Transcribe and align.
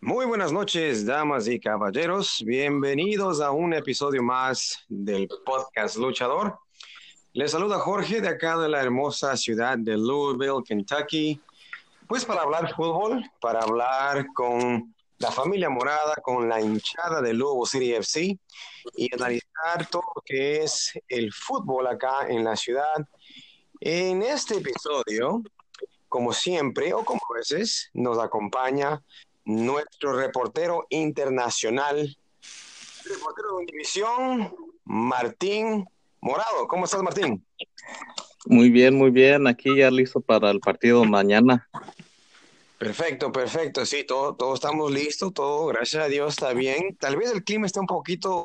Muy 0.00 0.26
buenas 0.26 0.52
noches, 0.52 1.04
damas 1.04 1.48
y 1.48 1.58
caballeros. 1.58 2.40
Bienvenidos 2.46 3.40
a 3.40 3.50
un 3.50 3.74
episodio 3.74 4.22
más 4.22 4.84
del 4.88 5.28
podcast 5.44 5.96
Luchador. 5.96 6.56
Les 7.32 7.50
saluda 7.50 7.80
Jorge 7.80 8.20
de 8.20 8.28
acá 8.28 8.56
de 8.56 8.68
la 8.68 8.80
hermosa 8.80 9.36
ciudad 9.36 9.76
de 9.76 9.96
Louisville, 9.96 10.62
Kentucky. 10.64 11.40
Pues 12.06 12.24
para 12.24 12.42
hablar 12.42 12.72
fútbol, 12.76 13.24
para 13.40 13.62
hablar 13.62 14.28
con 14.34 14.94
la 15.18 15.32
familia 15.32 15.68
morada, 15.68 16.14
con 16.22 16.48
la 16.48 16.60
hinchada 16.60 17.20
de 17.20 17.34
Louisville 17.34 17.66
City 17.66 17.94
FC 17.94 18.38
y 18.96 19.12
analizar 19.12 19.88
todo 19.90 20.04
lo 20.14 20.22
que 20.24 20.62
es 20.62 20.92
el 21.08 21.32
fútbol 21.32 21.88
acá 21.88 22.28
en 22.28 22.44
la 22.44 22.54
ciudad. 22.54 23.04
En 23.80 24.22
este 24.22 24.58
episodio, 24.58 25.42
como 26.08 26.32
siempre 26.32 26.94
o 26.94 27.04
como 27.04 27.20
veces, 27.34 27.90
nos 27.94 28.16
acompaña 28.20 29.02
nuestro 29.48 30.12
reportero 30.12 30.86
internacional, 30.90 32.16
reportero 33.04 33.48
de 33.48 33.64
Univisión, 33.64 34.54
Martín 34.84 35.88
Morado. 36.20 36.68
¿Cómo 36.68 36.84
estás, 36.84 37.02
Martín? 37.02 37.42
Muy 38.44 38.68
bien, 38.68 38.94
muy 38.94 39.10
bien. 39.10 39.46
Aquí 39.46 39.74
ya 39.74 39.90
listo 39.90 40.20
para 40.20 40.50
el 40.50 40.60
partido 40.60 41.02
mañana. 41.06 41.66
Perfecto, 42.76 43.32
perfecto. 43.32 43.86
Sí, 43.86 44.04
todo, 44.04 44.36
todo 44.36 44.52
estamos 44.52 44.92
listos, 44.92 45.32
todo, 45.32 45.66
gracias 45.68 46.04
a 46.04 46.08
Dios, 46.08 46.34
está 46.34 46.52
bien. 46.52 46.94
Tal 47.00 47.16
vez 47.16 47.32
el 47.32 47.42
clima 47.42 47.66
esté 47.66 47.80
un 47.80 47.86
poquito 47.86 48.44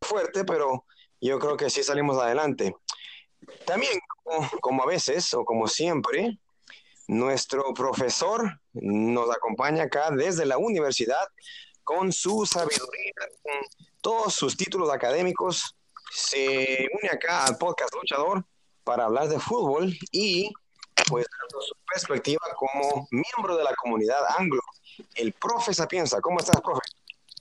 fuerte, 0.00 0.44
pero 0.44 0.84
yo 1.20 1.40
creo 1.40 1.56
que 1.56 1.70
sí 1.70 1.82
salimos 1.82 2.18
adelante. 2.18 2.72
También, 3.66 3.98
como, 4.22 4.48
como 4.60 4.82
a 4.84 4.86
veces 4.86 5.34
o 5.34 5.44
como 5.44 5.66
siempre, 5.66 6.38
nuestro 7.08 7.74
profesor 7.74 8.60
nos 8.80 9.30
acompaña 9.30 9.84
acá 9.84 10.10
desde 10.10 10.46
la 10.46 10.58
universidad 10.58 11.26
con 11.84 12.12
su 12.12 12.44
sabiduría, 12.46 13.12
con 13.42 13.54
todos 14.00 14.34
sus 14.34 14.56
títulos 14.56 14.90
académicos. 14.92 15.74
Se 16.10 16.86
une 17.00 17.10
acá 17.10 17.44
al 17.44 17.56
podcast 17.56 17.94
Luchador 17.94 18.44
para 18.84 19.04
hablar 19.04 19.28
de 19.28 19.38
fútbol 19.38 19.94
y 20.12 20.52
pues 21.08 21.26
su 21.60 21.74
perspectiva 21.90 22.42
como 22.56 23.08
miembro 23.10 23.56
de 23.56 23.64
la 23.64 23.74
comunidad 23.74 24.18
anglo. 24.38 24.60
El 25.14 25.32
profe 25.32 25.72
Sapienza, 25.72 26.20
¿cómo 26.20 26.38
estás, 26.38 26.60
profe? 26.60 26.80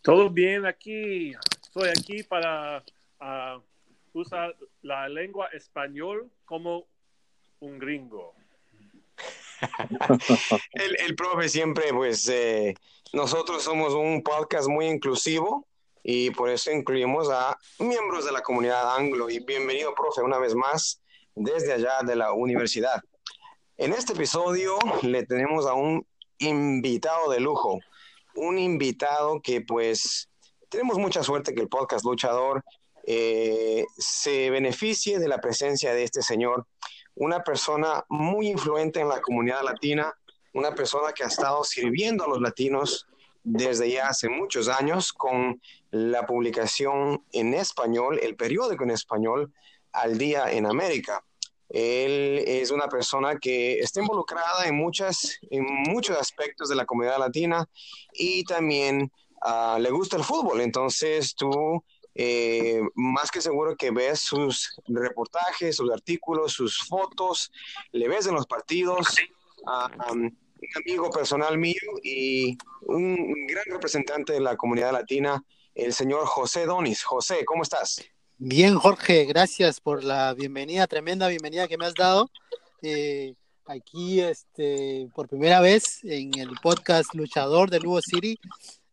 Todo 0.01 0.29
bien 0.29 0.65
aquí. 0.65 1.33
Estoy 1.63 1.89
aquí 1.89 2.23
para 2.23 2.83
uh, 3.19 3.61
usar 4.13 4.55
la 4.81 5.09
lengua 5.09 5.47
español 5.47 6.29
como 6.45 6.85
un 7.59 7.79
gringo. 7.79 8.33
el, 10.71 10.97
el, 10.99 11.15
profe 11.15 11.49
siempre, 11.49 11.93
pues, 11.93 12.27
eh, 12.29 12.75
nosotros 13.13 13.63
somos 13.63 13.93
un 13.93 14.21
podcast 14.21 14.67
muy 14.67 14.87
inclusivo 14.87 15.65
y 16.03 16.31
por 16.31 16.49
eso 16.49 16.71
incluimos 16.71 17.29
a 17.29 17.57
miembros 17.79 18.25
de 18.25 18.31
la 18.31 18.41
comunidad 18.41 18.95
anglo. 18.95 19.29
Y 19.29 19.39
bienvenido, 19.39 19.93
profe, 19.95 20.21
una 20.21 20.37
vez 20.37 20.55
más 20.55 21.01
desde 21.35 21.73
allá 21.73 21.99
de 22.05 22.15
la 22.15 22.33
universidad. 22.33 23.01
En 23.77 23.93
este 23.93 24.13
episodio 24.13 24.77
le 25.03 25.25
tenemos 25.25 25.67
a 25.67 25.73
un 25.73 26.05
invitado 26.39 27.31
de 27.31 27.39
lujo, 27.39 27.79
un 28.35 28.57
invitado 28.57 29.41
que 29.41 29.61
pues 29.61 30.29
tenemos 30.69 30.97
mucha 30.97 31.23
suerte 31.23 31.53
que 31.53 31.61
el 31.61 31.69
podcast 31.69 32.05
Luchador 32.05 32.63
eh, 33.05 33.85
se 33.97 34.49
beneficie 34.49 35.19
de 35.19 35.27
la 35.27 35.39
presencia 35.39 35.93
de 35.93 36.03
este 36.03 36.21
señor 36.21 36.67
una 37.17 37.43
persona 37.43 38.05
muy 38.09 38.47
influente 38.47 38.99
en 38.99 39.09
la 39.09 39.21
comunidad 39.21 39.63
latina, 39.63 40.13
una 40.53 40.73
persona 40.73 41.11
que 41.13 41.23
ha 41.23 41.27
estado 41.27 41.63
sirviendo 41.63 42.23
a 42.23 42.27
los 42.27 42.41
latinos 42.41 43.07
desde 43.43 43.89
ya 43.89 44.07
hace 44.07 44.29
muchos 44.29 44.67
años 44.67 45.13
con 45.13 45.61
la 45.91 46.25
publicación 46.25 47.23
en 47.31 47.53
español, 47.53 48.19
el 48.21 48.35
periódico 48.35 48.83
en 48.83 48.91
español, 48.91 49.53
Al 49.93 50.17
Día 50.17 50.51
en 50.51 50.65
América. 50.65 51.23
Él 51.69 52.43
es 52.45 52.71
una 52.71 52.87
persona 52.87 53.37
que 53.37 53.79
está 53.79 54.01
involucrada 54.01 54.67
en, 54.67 54.75
muchas, 54.75 55.39
en 55.49 55.65
muchos 55.65 56.17
aspectos 56.17 56.69
de 56.69 56.75
la 56.75 56.85
comunidad 56.85 57.19
latina 57.19 57.67
y 58.13 58.43
también 58.43 59.11
uh, 59.45 59.79
le 59.79 59.89
gusta 59.89 60.17
el 60.17 60.23
fútbol. 60.23 60.61
Entonces 60.61 61.35
tú 61.35 61.83
eh, 62.19 62.81
más 62.95 63.29
que 63.29 63.41
seguro 63.41 63.75
que 63.75 63.91
ves 63.91 64.21
sus 64.21 64.73
reportajes, 64.87 65.75
sus 65.75 65.91
artículos, 65.91 66.51
sus 66.51 66.79
fotos, 66.79 67.51
le 67.91 68.07
ves 68.07 68.25
en 68.25 68.33
los 68.33 68.47
partidos. 68.47 69.15
un 70.11 70.35
amigo 70.83 71.11
personal 71.11 71.59
mío 71.59 71.75
y 72.01 72.57
un 72.87 73.45
gran 73.45 73.65
representante 73.67 74.33
de 74.33 74.39
la 74.39 74.57
comunidad 74.57 74.91
latina, 74.91 75.43
el 75.75 75.93
señor 75.93 76.25
José 76.25 76.65
Donis. 76.65 77.03
José, 77.03 77.45
¿cómo 77.45 77.61
estás? 77.61 78.03
Bien, 78.39 78.79
Jorge, 78.79 79.25
gracias 79.25 79.79
por 79.79 80.03
la 80.03 80.33
bienvenida, 80.33 80.87
tremenda 80.87 81.27
bienvenida 81.27 81.67
que 81.67 81.77
me 81.77 81.85
has 81.85 81.93
dado. 81.93 82.31
Eh, 82.81 83.35
aquí, 83.65 84.21
este, 84.21 85.07
por 85.13 85.27
primera 85.27 85.61
vez 85.61 86.03
en 86.03 86.37
el 86.39 86.49
podcast 86.63 87.13
Luchador 87.13 87.69
de 87.69 87.79
Lugo 87.79 88.01
City. 88.01 88.39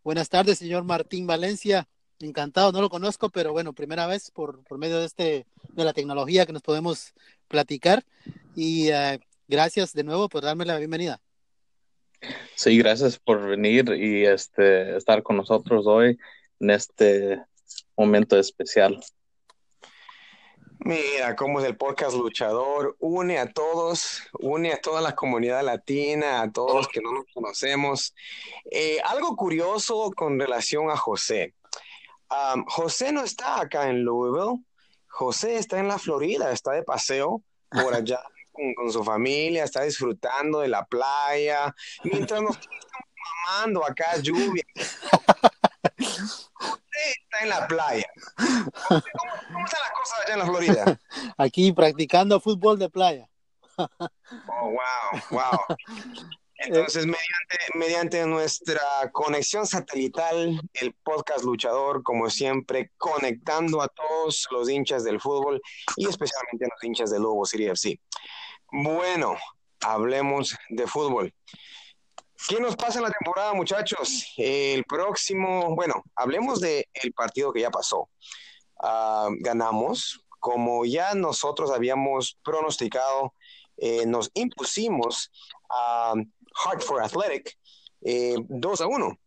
Buenas 0.02 0.28
tardes, 0.28 0.58
señor 0.58 0.84
Martín 0.84 1.26
Valencia. 1.26 1.88
Encantado, 2.24 2.72
no 2.72 2.80
lo 2.80 2.88
conozco, 2.88 3.28
pero 3.28 3.52
bueno, 3.52 3.72
primera 3.72 4.06
vez 4.06 4.30
por, 4.30 4.64
por 4.64 4.78
medio 4.78 4.98
de 4.98 5.06
este 5.06 5.46
de 5.68 5.84
la 5.84 5.92
tecnología 5.92 6.46
que 6.46 6.52
nos 6.52 6.62
podemos 6.62 7.12
platicar 7.48 8.04
y 8.54 8.90
uh, 8.90 9.18
gracias 9.48 9.92
de 9.92 10.04
nuevo 10.04 10.28
por 10.28 10.42
darme 10.42 10.64
la 10.64 10.78
bienvenida. 10.78 11.20
Sí, 12.54 12.78
gracias 12.78 13.18
por 13.18 13.46
venir 13.46 13.90
y 13.90 14.24
este 14.24 14.96
estar 14.96 15.22
con 15.22 15.36
nosotros 15.36 15.86
hoy 15.86 16.18
en 16.60 16.70
este 16.70 17.42
momento 17.96 18.38
especial. 18.38 19.00
Mira 20.80 21.34
cómo 21.34 21.60
es 21.60 21.66
el 21.66 21.76
podcast 21.76 22.14
luchador, 22.14 22.96
une 22.98 23.38
a 23.38 23.50
todos, 23.50 24.22
une 24.32 24.72
a 24.72 24.80
toda 24.80 25.00
la 25.00 25.14
comunidad 25.14 25.64
latina, 25.64 26.42
a 26.42 26.52
todos 26.52 26.74
los 26.74 26.88
que 26.88 27.00
no 27.00 27.12
nos 27.12 27.24
conocemos. 27.32 28.14
Eh, 28.70 28.98
algo 29.04 29.34
curioso 29.34 30.10
con 30.14 30.38
relación 30.38 30.90
a 30.90 30.96
José. 30.96 31.54
José 32.68 33.12
no 33.12 33.22
está 33.22 33.60
acá 33.60 33.88
en 33.88 34.04
Louisville. 34.04 34.64
José 35.08 35.56
está 35.56 35.78
en 35.78 35.88
la 35.88 35.98
Florida, 35.98 36.50
está 36.50 36.72
de 36.72 36.82
paseo 36.82 37.42
por 37.70 37.94
allá 37.94 38.20
con, 38.76 38.92
su 38.92 39.02
familia, 39.02 39.64
está 39.64 39.82
disfrutando 39.82 40.60
de 40.60 40.68
la 40.68 40.84
playa, 40.84 41.74
mientras 42.04 42.40
nos 42.40 42.56
estamos 42.56 42.78
mamando 43.48 43.84
acá 43.84 44.16
lluvia. 44.20 44.64
José 45.98 46.80
está 47.22 47.42
en 47.42 47.48
la 47.48 47.66
playa. 47.66 48.06
¿Cómo, 48.36 49.02
¿Cómo, 49.48 49.64
están 49.64 49.80
las 49.80 49.90
cosas 49.92 50.18
allá 50.24 50.34
en 50.34 50.38
la 50.38 50.46
Florida? 50.46 51.00
Aquí 51.36 51.72
practicando 51.72 52.40
fútbol 52.40 52.78
de 52.78 52.88
playa. 52.88 53.28
Oh, 53.76 54.70
wow, 54.70 55.20
wow. 55.30 55.76
Entonces, 56.66 57.06
mediante, 57.74 58.26
nuestra 58.26 58.80
conexión 59.12 59.66
satelital, 59.66 60.60
el 60.74 60.94
podcast 61.02 61.44
luchador, 61.44 62.02
como 62.02 62.30
siempre, 62.30 62.90
conectando 62.96 63.82
a 63.82 63.88
todos 63.88 64.46
los 64.50 64.70
hinchas 64.70 65.04
del 65.04 65.20
fútbol 65.20 65.60
y 65.96 66.08
especialmente 66.08 66.64
a 66.64 66.68
los 66.68 66.82
hinchas 66.82 67.10
del 67.10 67.22
Lobo 67.22 67.44
City 67.44 67.66
FC. 67.66 68.00
Bueno, 68.72 69.36
hablemos 69.80 70.56
de 70.70 70.86
fútbol. 70.86 71.34
¿Qué 72.48 72.60
nos 72.60 72.76
pasa 72.76 72.98
en 72.98 73.04
la 73.04 73.10
temporada, 73.10 73.54
muchachos? 73.54 74.26
El 74.36 74.84
próximo, 74.84 75.74
bueno, 75.74 76.02
hablemos 76.14 76.60
del 76.60 76.84
el 76.94 77.12
partido 77.12 77.52
que 77.52 77.60
ya 77.60 77.70
pasó. 77.70 78.08
Uh, 78.82 79.30
ganamos, 79.40 80.24
como 80.40 80.84
ya 80.84 81.14
nosotros 81.14 81.70
habíamos 81.70 82.38
pronosticado, 82.42 83.32
eh, 83.76 84.04
nos 84.06 84.30
impusimos 84.34 85.32
a 85.70 86.14
Hartford 86.54 87.02
Athletic, 87.02 87.56
eh, 88.02 88.36
2 88.48 88.80
a 88.80 88.86
1. 88.86 89.18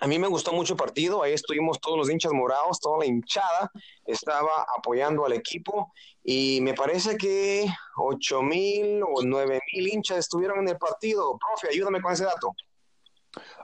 A 0.00 0.06
mí 0.06 0.18
me 0.18 0.28
gustó 0.28 0.52
mucho 0.52 0.74
el 0.74 0.78
partido, 0.78 1.22
ahí 1.22 1.32
estuvimos 1.32 1.80
todos 1.80 1.98
los 1.98 2.10
hinchas 2.10 2.32
morados, 2.32 2.78
toda 2.78 2.98
la 2.98 3.06
hinchada 3.06 3.70
estaba 4.06 4.64
apoyando 4.76 5.24
al 5.24 5.32
equipo 5.32 5.92
y 6.22 6.60
me 6.60 6.74
parece 6.74 7.16
que 7.16 7.66
8 7.96 8.42
mil 8.42 9.02
o 9.02 9.22
9 9.24 9.60
mil 9.72 9.88
hinchas 9.88 10.18
estuvieron 10.18 10.60
en 10.60 10.68
el 10.68 10.78
partido. 10.78 11.36
Profe, 11.38 11.74
ayúdame 11.74 12.00
con 12.00 12.12
ese 12.12 12.24
dato. 12.24 12.54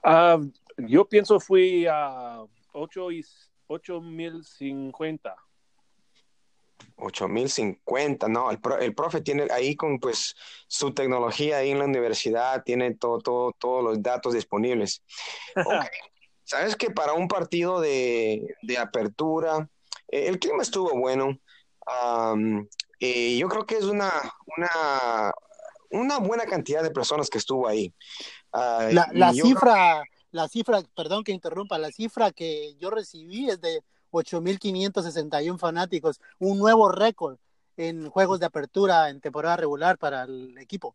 Uh, 0.03 0.51
yo 0.79 1.05
pienso 1.05 1.39
fui 1.39 1.87
a 1.87 2.43
8 2.73 4.01
mil 4.01 4.45
50. 4.45 5.37
8050, 6.97 8.29
no, 8.29 8.51
el, 8.51 8.59
el, 8.81 8.95
profe 8.95 9.21
tiene 9.21 9.49
ahí 9.51 9.75
con 9.75 9.99
pues 9.99 10.37
su 10.69 10.95
tecnología 10.95 11.59
ahí 11.59 11.71
en 11.71 11.79
la 11.79 11.85
universidad, 11.87 12.63
tiene 12.65 12.95
todo, 12.95 13.19
todo, 13.19 13.53
todos 13.59 13.85
los 13.85 14.03
datos 14.03 14.35
disponibles. 14.35 15.03
Okay. 15.57 15.89
Sabes 16.45 16.77
que 16.77 16.91
para 16.91 17.15
un 17.15 17.27
partido 17.27 17.81
de, 17.81 18.55
de 18.63 18.79
apertura, 18.79 19.69
eh, 20.09 20.29
el 20.29 20.39
clima 20.39 20.63
estuvo 20.63 20.91
bueno. 20.91 21.39
Um, 21.87 22.67
eh, 23.01 23.37
yo 23.37 23.49
creo 23.49 23.67
que 23.67 23.77
es 23.77 23.85
una, 23.85 24.11
una, 24.57 25.33
una 25.91 26.19
buena 26.19 26.45
cantidad 26.45 26.83
de 26.83 26.91
personas 26.91 27.31
que 27.31 27.39
estuvo 27.39 27.67
ahí. 27.67 27.95
Uh, 28.53 28.93
la, 28.93 29.09
la 29.13 29.33
cifra, 29.33 30.03
la 30.31 30.49
cifra, 30.49 30.83
perdón 30.95 31.25
que 31.25 31.33
interrumpa, 31.33 31.79
la 31.79 31.91
cifra 31.91 32.31
que 32.31 32.75
yo 32.79 32.91
recibí 32.91 33.49
es 33.49 33.61
de 33.61 33.83
8.561 34.15 35.59
fanáticos, 35.59 36.21
un 36.39 36.59
nuevo 36.59 36.89
récord 36.89 37.39
en 37.77 38.09
juegos 38.09 38.41
de 38.41 38.47
apertura 38.47 39.11
en 39.11 39.21
temporada 39.21 39.57
regular 39.57 39.99
para 39.99 40.25
el 40.25 40.57
equipo. 40.59 40.95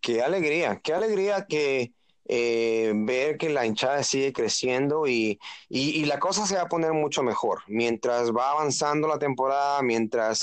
Qué 0.00 0.22
alegría, 0.22 0.80
qué 0.82 0.94
alegría 0.94 1.46
que 1.46 1.92
eh, 2.26 2.92
ver 2.94 3.36
que 3.36 3.50
la 3.50 3.66
hinchada 3.66 4.02
sigue 4.02 4.32
creciendo 4.32 5.06
y, 5.06 5.38
y, 5.68 6.04
la 6.04 6.18
cosa 6.18 6.46
se 6.46 6.54
va 6.54 6.62
a 6.62 6.68
poner 6.68 6.92
mucho 6.92 7.22
mejor 7.22 7.62
mientras 7.66 8.30
va 8.30 8.52
avanzando 8.52 9.08
la 9.08 9.18
temporada, 9.18 9.82
mientras 9.82 10.40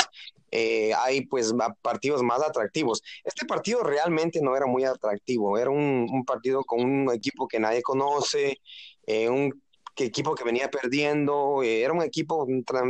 eh, 0.52 0.92
hay 0.94 1.26
pues 1.26 1.54
partidos 1.82 2.24
más 2.24 2.42
atractivos. 2.42 3.02
Este 3.24 3.46
partido 3.46 3.84
realmente 3.84 4.42
no 4.42 4.56
era 4.56 4.66
muy 4.66 4.84
atractivo, 4.84 5.58
era 5.58 5.70
un, 5.70 6.24
partido 6.26 6.64
con 6.64 6.82
un 6.82 7.12
equipo 7.14 7.48
que 7.48 7.60
nadie 7.60 7.82
conoce, 7.82 8.60
eh, 9.06 9.30
un 9.30 9.62
que 9.98 10.06
equipo 10.06 10.36
que 10.36 10.44
venía 10.44 10.70
perdiendo, 10.70 11.64
eh, 11.64 11.82
era 11.82 11.92
un 11.92 12.04
equipo 12.04 12.48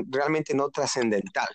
realmente 0.10 0.54
no 0.54 0.70
trascendental. 0.70 1.48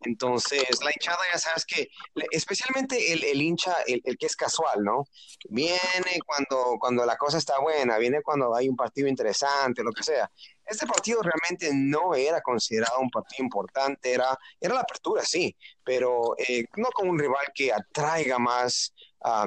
Entonces, 0.00 0.82
la 0.82 0.90
hinchada 0.90 1.18
ya 1.32 1.38
sabes 1.38 1.64
que, 1.64 1.88
especialmente 2.32 3.12
el, 3.12 3.22
el 3.22 3.40
hincha, 3.40 3.72
el, 3.86 4.02
el, 4.04 4.18
que 4.18 4.26
es 4.26 4.34
casual, 4.34 4.82
¿no? 4.82 5.04
Viene 5.48 5.78
cuando, 6.26 6.76
cuando 6.80 7.06
la 7.06 7.16
cosa 7.16 7.38
está 7.38 7.60
buena, 7.60 7.98
viene 7.98 8.20
cuando 8.20 8.52
hay 8.54 8.68
un 8.68 8.74
partido 8.74 9.06
interesante, 9.06 9.84
lo 9.84 9.92
que 9.92 10.02
sea. 10.02 10.28
Este 10.64 10.86
partido 10.86 11.22
realmente 11.22 11.70
no 11.72 12.16
era 12.16 12.40
considerado 12.40 12.98
un 12.98 13.08
partido 13.10 13.44
importante, 13.44 14.12
era, 14.12 14.36
era 14.60 14.74
la 14.74 14.80
apertura, 14.80 15.22
sí, 15.24 15.56
pero 15.84 16.34
eh, 16.36 16.64
no 16.76 16.88
con 16.90 17.08
un 17.08 17.16
rival 17.16 17.46
que 17.54 17.72
atraiga 17.72 18.40
más 18.40 18.92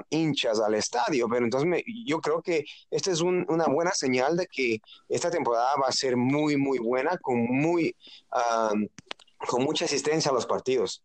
hinchas 0.10 0.60
al 0.60 0.76
estadio, 0.76 1.28
pero 1.30 1.46
entonces 1.46 1.84
yo 2.06 2.20
creo 2.20 2.42
que 2.42 2.66
esta 2.92 3.12
es 3.12 3.22
una 3.22 3.68
buena 3.68 3.92
señal 3.92 4.36
de 4.36 4.48
que 4.48 4.81
esta 5.08 5.31
temporada 5.31 5.76
va 5.81 5.88
a 5.88 5.92
ser 5.92 6.18
muy, 6.18 6.58
muy 6.58 6.80
buena, 6.80 7.18
con 7.18 7.40
muy... 7.46 7.96
con 9.48 9.64
mucha 9.64 9.86
asistencia 9.86 10.31
a 10.31 10.34
los 10.34 10.46
partidos. 10.46 11.02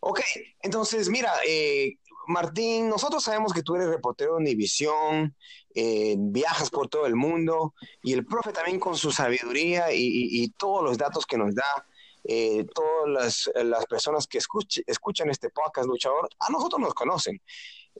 Ok, 0.00 0.20
entonces 0.60 1.08
mira, 1.08 1.32
eh, 1.46 1.96
Martín, 2.28 2.90
nosotros 2.90 3.24
sabemos 3.24 3.54
que 3.54 3.62
tú 3.62 3.74
eres 3.74 3.88
reportero 3.88 4.32
de 4.32 4.42
Univisión, 4.42 5.34
eh, 5.74 6.14
viajas 6.18 6.68
por 6.68 6.88
todo 6.88 7.06
el 7.06 7.16
mundo 7.16 7.72
y 8.02 8.12
el 8.12 8.26
profe 8.26 8.52
también 8.52 8.78
con 8.78 8.96
su 8.96 9.10
sabiduría 9.10 9.86
y, 9.92 10.46
todos 10.58 10.84
los 10.84 10.98
datos 10.98 11.24
que 11.24 11.38
nos 11.38 11.54
da, 11.54 11.86
eh, 12.24 12.66
todas 12.74 13.48
las, 13.54 13.86
personas 13.86 14.26
que 14.26 14.38
escuchan 14.38 15.30
este 15.30 15.48
podcast 15.48 15.88
luchador, 15.88 16.28
a 16.38 16.50
nosotros 16.50 16.80
nos 16.82 16.92
conocen. 16.92 17.40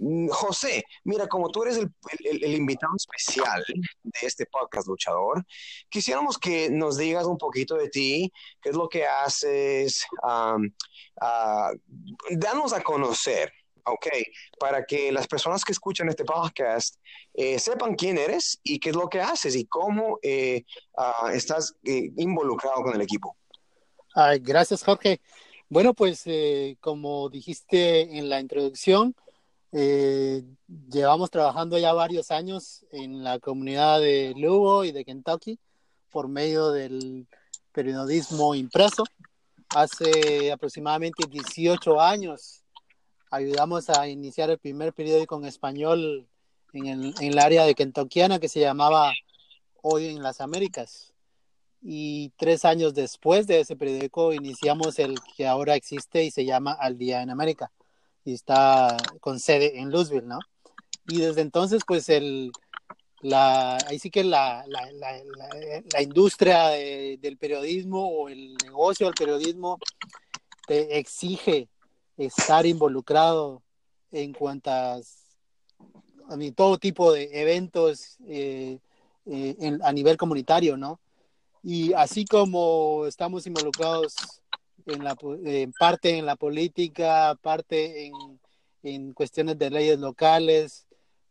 Mm, 0.01 0.29
José, 0.29 0.85
mira, 1.05 1.27
como 1.27 1.51
tú 1.51 1.65
eres 1.65 1.79
el, 1.79 2.55
invitado 2.55 2.93
especial 2.97 3.65
de 3.69 4.21
este 4.23 4.47
podcast 4.47 4.87
luchador, 4.87 5.45
quisiéramos 5.89 6.39
que 6.39 6.71
nos 6.71 6.97
digas 6.97 7.27
un 7.27 7.39
poquito 7.39 7.75
de 7.77 7.89
ti, 7.89 8.33
qué 8.61 8.71
es 8.71 8.77
lo 8.77 8.89
que 8.89 9.07
haces, 9.07 10.05
uh, 10.23 10.59
danos 12.31 12.73
a 12.73 12.83
conocer, 12.83 13.53
¿ok? 13.85 14.07
Para 14.59 14.85
que 14.85 15.11
las 15.11 15.27
personas 15.27 15.65
que 15.65 15.73
escuchan 15.73 16.09
este 16.09 16.25
podcast 16.25 16.97
eh, 17.35 17.59
sepan 17.59 17.95
quién 17.95 18.19
eres 18.19 18.61
y 18.63 18.79
qué 18.79 18.91
es 18.91 18.97
lo 18.97 19.09
que 19.09 19.21
haces 19.21 19.57
y 19.57 19.65
cómo 19.65 20.19
eh, 20.23 20.65
ah, 20.97 21.31
estás 21.33 21.75
eh, 21.85 22.11
involucrado 22.17 22.83
con 22.83 22.95
el 22.95 23.01
equipo. 23.01 23.37
Ay, 24.15 24.39
gracias, 24.39 24.85
Jorge. 24.85 25.21
Bueno, 25.69 25.93
pues 25.93 26.25
como 26.81 27.29
dijiste 27.29 28.19
en 28.19 28.31
la 28.31 28.41
introducción, 28.41 29.15
eh, 29.73 30.45
llevamos 30.89 31.31
trabajando 31.31 31.79
ya 31.79 31.93
varios 31.93 32.31
años 32.31 32.87
en 32.91 33.23
la 33.23 33.39
comunidad 33.39 34.01
de 34.01 34.35
Lugo 34.37 34.85
y 34.85 34.93
de 34.93 35.05
Kentucky 35.05 35.59
por 36.11 36.29
medio 36.29 36.71
del 36.71 37.27
periodismo 37.73 38.55
impreso. 38.55 39.05
Hace 39.75 40.51
aproximadamente 40.51 41.27
18 41.29 42.01
años 42.01 42.63
ayudamos 43.31 43.91
a 43.91 44.09
iniciar 44.09 44.49
el 44.49 44.59
primer 44.59 44.95
periódico 44.95 45.37
en 45.37 45.45
español 45.45 46.27
en 46.73 46.87
el, 46.87 47.15
en 47.21 47.33
el 47.33 47.39
área 47.39 47.65
de 47.65 47.75
Kentuckiana 47.75 48.39
que 48.39 48.49
se 48.49 48.61
llamaba 48.61 49.13
Hoy 49.83 50.07
en 50.07 50.23
las 50.23 50.41
Américas. 50.41 51.13
Y 51.83 52.31
tres 52.37 52.65
años 52.65 52.95
después 52.95 53.47
de 53.47 53.61
ese 53.61 53.77
periódico 53.77 54.33
iniciamos 54.33 54.99
el 54.99 55.17
que 55.37 55.47
ahora 55.47 55.77
existe 55.77 56.25
y 56.25 56.31
se 56.31 56.47
llama 56.47 56.73
Al 56.73 56.97
Día 56.97 57.23
en 57.23 57.31
América 57.31 57.71
y 58.29 58.35
está 58.35 58.95
con 59.21 59.41
sede 59.41 59.81
en 59.81 59.91
Louisville, 59.91 60.27
¿no? 60.27 60.39
Y 61.07 61.17
desde 61.17 61.41
entonces, 61.41 61.81
pues 61.87 62.11
el, 62.11 62.53
la, 63.23 63.79
ahí 63.87 63.99
sí 63.99 64.11
que 64.11 64.23
la, 64.23 64.65
la, 64.67 64.93
la, 64.93 65.23
la 65.91 66.03
industria 66.03 66.69
del 66.69 67.39
periodismo 67.39 68.07
o 68.07 68.29
el 68.29 68.55
negocio 68.63 69.07
del 69.07 69.15
periodismo 69.15 69.79
te 70.67 70.99
exige 70.99 71.71
estar 72.19 72.67
involucrado 72.67 73.63
en 74.13 74.35
cuantas, 74.35 75.39
a 76.29 76.37
mí, 76.37 76.53
todo 76.53 76.77
tipo 76.77 77.11
de 77.13 77.31
eventos 77.33 78.19
eh, 78.27 78.79
eh, 79.25 79.57
en, 79.59 79.83
a 79.83 79.91
nivel 79.91 80.19
comunitario, 80.19 80.77
¿no? 80.77 81.01
Y 81.63 81.95
así 81.95 82.27
como 82.27 83.07
estamos 83.07 83.47
involucrados 83.47 84.15
en, 84.89 85.05
la, 85.05 85.17
parte 85.79 86.19
en 86.19 86.27
la 86.27 86.37
política, 86.37 87.37
parte 87.41 88.07
en, 88.07 88.13
en, 88.83 89.13
cuestiones 89.13 89.59
de 89.59 89.71
leyes 89.71 89.99
locales, 89.99 90.87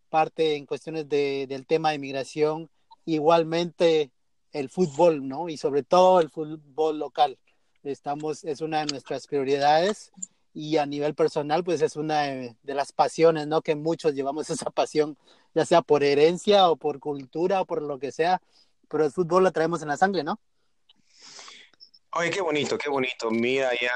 parte 0.10 0.56
en 0.56 0.66
cuestiones 0.66 1.10
de, 1.10 1.46
del 1.48 1.66
tema 1.66 1.90
de 1.90 1.96
inmigración, 1.96 2.70
igualmente 3.06 4.12
el 4.52 4.70
fútbol, 4.70 5.28
¿no? 5.28 5.50
Y 5.50 5.58
sobre 5.58 5.84
todo 5.84 6.20
el 6.20 6.30
fútbol 6.30 7.00
local. 7.00 7.38
Estamos, 7.84 8.44
es 8.44 8.62
una 8.62 8.80
de 8.80 8.88
nuestras 8.88 9.28
prioridades 9.28 10.12
y 10.54 10.78
a 10.78 10.86
nivel 10.86 11.14
personal, 11.16 11.64
pues 11.64 11.82
es 11.82 11.96
una 11.96 12.24
de, 12.24 12.56
de 12.64 12.74
las 12.74 12.92
pasiones, 12.92 13.48
¿no? 13.48 13.62
Que 13.62 13.76
muchos 13.76 14.14
llevamos 14.14 14.50
esa 14.50 14.70
pasión, 14.72 15.18
ya 15.54 15.66
sea 15.66 15.82
por 15.82 16.04
herencia 16.04 16.70
o 16.70 16.76
por 16.76 17.00
cultura 17.00 17.62
o 17.62 17.66
por 17.66 17.82
lo 17.82 18.00
que 18.00 18.12
sea, 18.12 18.42
pero 18.90 19.06
el 19.06 19.12
fútbol 19.12 19.44
lo 19.44 19.52
traemos 19.52 19.82
en 19.82 19.90
la 19.90 19.98
sangre, 19.98 20.24
¿no? 20.24 20.40
Oye, 22.20 22.32
qué 22.32 22.42
bonito, 22.42 22.80
qué 22.80 22.90
bonito. 22.90 23.30
Mira, 23.30 23.70
ya 23.80 23.94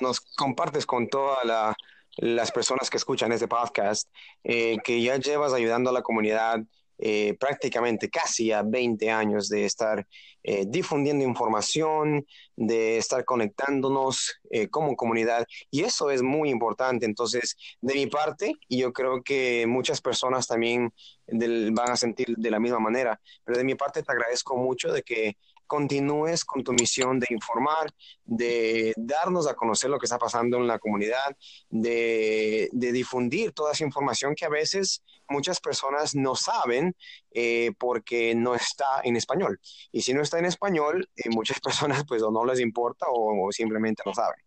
nos 0.00 0.20
compartes 0.20 0.86
con 0.86 1.08
todas 1.08 1.74
las 2.16 2.52
personas 2.52 2.88
que 2.88 2.96
escuchan 2.96 3.32
este 3.32 3.48
podcast, 3.48 4.08
eh, 4.44 4.76
que 4.84 5.02
ya 5.02 5.16
llevas 5.16 5.52
ayudando 5.52 5.90
a 5.90 5.92
la 5.92 6.02
comunidad 6.02 6.60
eh, 6.98 7.34
prácticamente 7.40 8.08
casi 8.08 8.52
a 8.52 8.62
20 8.62 9.10
años 9.10 9.48
de 9.48 9.64
estar 9.64 10.06
eh, 10.44 10.64
difundiendo 10.68 11.24
información, 11.24 12.24
de 12.54 12.98
estar 12.98 13.24
conectándonos 13.24 14.38
como 14.70 14.94
comunidad. 14.94 15.44
Y 15.68 15.82
eso 15.82 16.12
es 16.12 16.22
muy 16.22 16.50
importante. 16.50 17.04
Entonces, 17.04 17.56
de 17.80 17.94
mi 17.94 18.06
parte, 18.06 18.52
y 18.68 18.78
yo 18.78 18.92
creo 18.92 19.24
que 19.24 19.66
muchas 19.66 20.00
personas 20.00 20.46
también 20.46 20.94
van 21.26 21.90
a 21.90 21.96
sentir 21.96 22.28
de 22.36 22.50
la 22.52 22.60
misma 22.60 22.78
manera, 22.78 23.20
pero 23.42 23.58
de 23.58 23.64
mi 23.64 23.74
parte 23.74 24.04
te 24.04 24.12
agradezco 24.12 24.56
mucho 24.56 24.92
de 24.92 25.02
que 25.02 25.36
continúes 25.66 26.44
con 26.44 26.62
tu 26.62 26.72
misión 26.72 27.18
de 27.18 27.26
informar, 27.30 27.92
de 28.24 28.92
darnos 28.96 29.46
a 29.46 29.54
conocer 29.54 29.90
lo 29.90 29.98
que 29.98 30.06
está 30.06 30.18
pasando 30.18 30.58
en 30.58 30.66
la 30.66 30.78
comunidad, 30.78 31.36
de, 31.68 32.68
difundir 32.72 33.52
toda 33.52 33.72
esa 33.72 33.84
información 33.84 34.34
que 34.34 34.44
a 34.44 34.48
veces 34.48 35.02
muchas 35.28 35.60
personas 35.60 36.14
no 36.14 36.34
saben 36.34 36.94
eh, 37.32 37.72
porque 37.78 38.34
no 38.34 38.54
está 38.54 39.00
en 39.02 39.16
español. 39.16 39.60
Y 39.92 40.02
si 40.02 40.14
no 40.14 40.22
está 40.22 40.38
en 40.38 40.46
español, 40.46 41.08
eh, 41.16 41.28
muchas 41.30 41.60
personas 41.60 42.04
pues 42.06 42.22
o 42.22 42.30
no 42.30 42.44
les 42.44 42.60
importa 42.60 43.06
o, 43.10 43.50
simplemente 43.52 44.02
no 44.06 44.14
saben. 44.14 44.40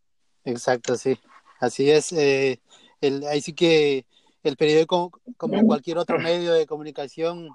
Exacto, 0.46 0.96
sí. 0.96 1.20
Así 1.60 1.92
es. 1.92 2.12
Eh, 2.14 2.62
el, 3.02 3.26
ahí 3.28 3.42
sí 3.42 3.54
que 3.54 4.06
el 4.44 4.56
periódico, 4.56 5.12
como 5.38 5.62
cualquier 5.66 5.98
otro 5.98 6.18
medio 6.18 6.54
de 6.54 6.66
comunicación, 6.66 7.50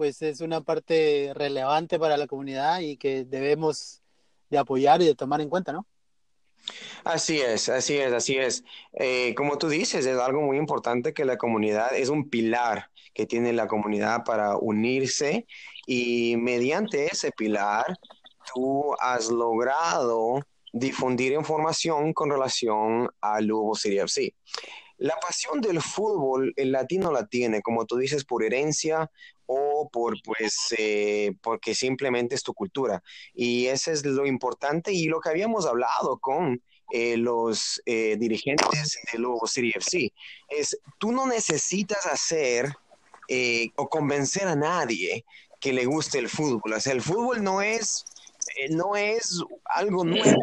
pues 0.00 0.22
es 0.22 0.40
una 0.40 0.62
parte 0.62 1.30
relevante 1.34 1.98
para 1.98 2.16
la 2.16 2.26
comunidad 2.26 2.80
y 2.80 2.96
que 2.96 3.26
debemos 3.26 4.00
de 4.48 4.56
apoyar 4.56 5.02
y 5.02 5.04
de 5.04 5.14
tomar 5.14 5.42
en 5.42 5.50
cuenta, 5.50 5.74
¿no? 5.74 5.86
Así 7.04 7.38
es, 7.38 7.68
así 7.68 7.98
es, 7.98 8.10
así 8.10 8.38
es. 8.38 8.64
Eh, 8.94 9.34
como 9.34 9.58
tú 9.58 9.68
dices, 9.68 10.06
es 10.06 10.16
algo 10.16 10.40
muy 10.40 10.56
importante 10.56 11.12
que 11.12 11.26
la 11.26 11.36
comunidad 11.36 11.94
es 11.94 12.08
un 12.08 12.30
pilar 12.30 12.90
que 13.12 13.26
tiene 13.26 13.52
la 13.52 13.66
comunidad 13.66 14.24
para 14.24 14.56
unirse 14.56 15.46
y 15.86 16.34
mediante 16.38 17.04
ese 17.04 17.30
pilar 17.32 17.84
tú 18.54 18.94
has 19.00 19.28
logrado 19.28 20.40
difundir 20.72 21.32
información 21.32 22.14
con 22.14 22.30
relación 22.30 23.10
al 23.20 23.44
Lugo 23.44 23.74
City 23.74 23.98
FC. 23.98 24.34
La 25.00 25.16
pasión 25.16 25.62
del 25.62 25.80
fútbol, 25.80 26.52
el 26.56 26.72
latino 26.72 27.10
la 27.10 27.26
tiene, 27.26 27.62
como 27.62 27.86
tú 27.86 27.96
dices, 27.96 28.24
por 28.26 28.44
herencia 28.44 29.10
o 29.52 29.88
por, 29.90 30.14
pues, 30.22 30.72
eh, 30.78 31.32
porque 31.42 31.74
simplemente 31.74 32.36
es 32.36 32.42
tu 32.44 32.54
cultura. 32.54 33.02
Y 33.34 33.66
ese 33.66 33.90
es 33.90 34.04
lo 34.04 34.24
importante 34.24 34.92
y 34.92 35.06
lo 35.06 35.20
que 35.20 35.28
habíamos 35.28 35.66
hablado 35.66 36.18
con 36.20 36.62
eh, 36.92 37.16
los 37.16 37.82
eh, 37.84 38.16
dirigentes 38.16 38.98
de 39.12 39.18
Lobo 39.18 39.48
City 39.48 39.72
FC. 39.74 40.12
Es, 40.48 40.78
tú 40.98 41.10
no 41.10 41.26
necesitas 41.26 42.06
hacer 42.06 42.72
eh, 43.26 43.70
o 43.74 43.88
convencer 43.88 44.46
a 44.46 44.54
nadie 44.54 45.24
que 45.60 45.72
le 45.72 45.84
guste 45.84 46.18
el 46.20 46.28
fútbol. 46.28 46.72
O 46.72 46.80
sea, 46.80 46.92
el 46.92 47.02
fútbol 47.02 47.42
no 47.42 47.60
es 47.60 48.04
no 48.70 48.96
es 48.96 49.42
algo 49.64 50.04
nuevo 50.04 50.42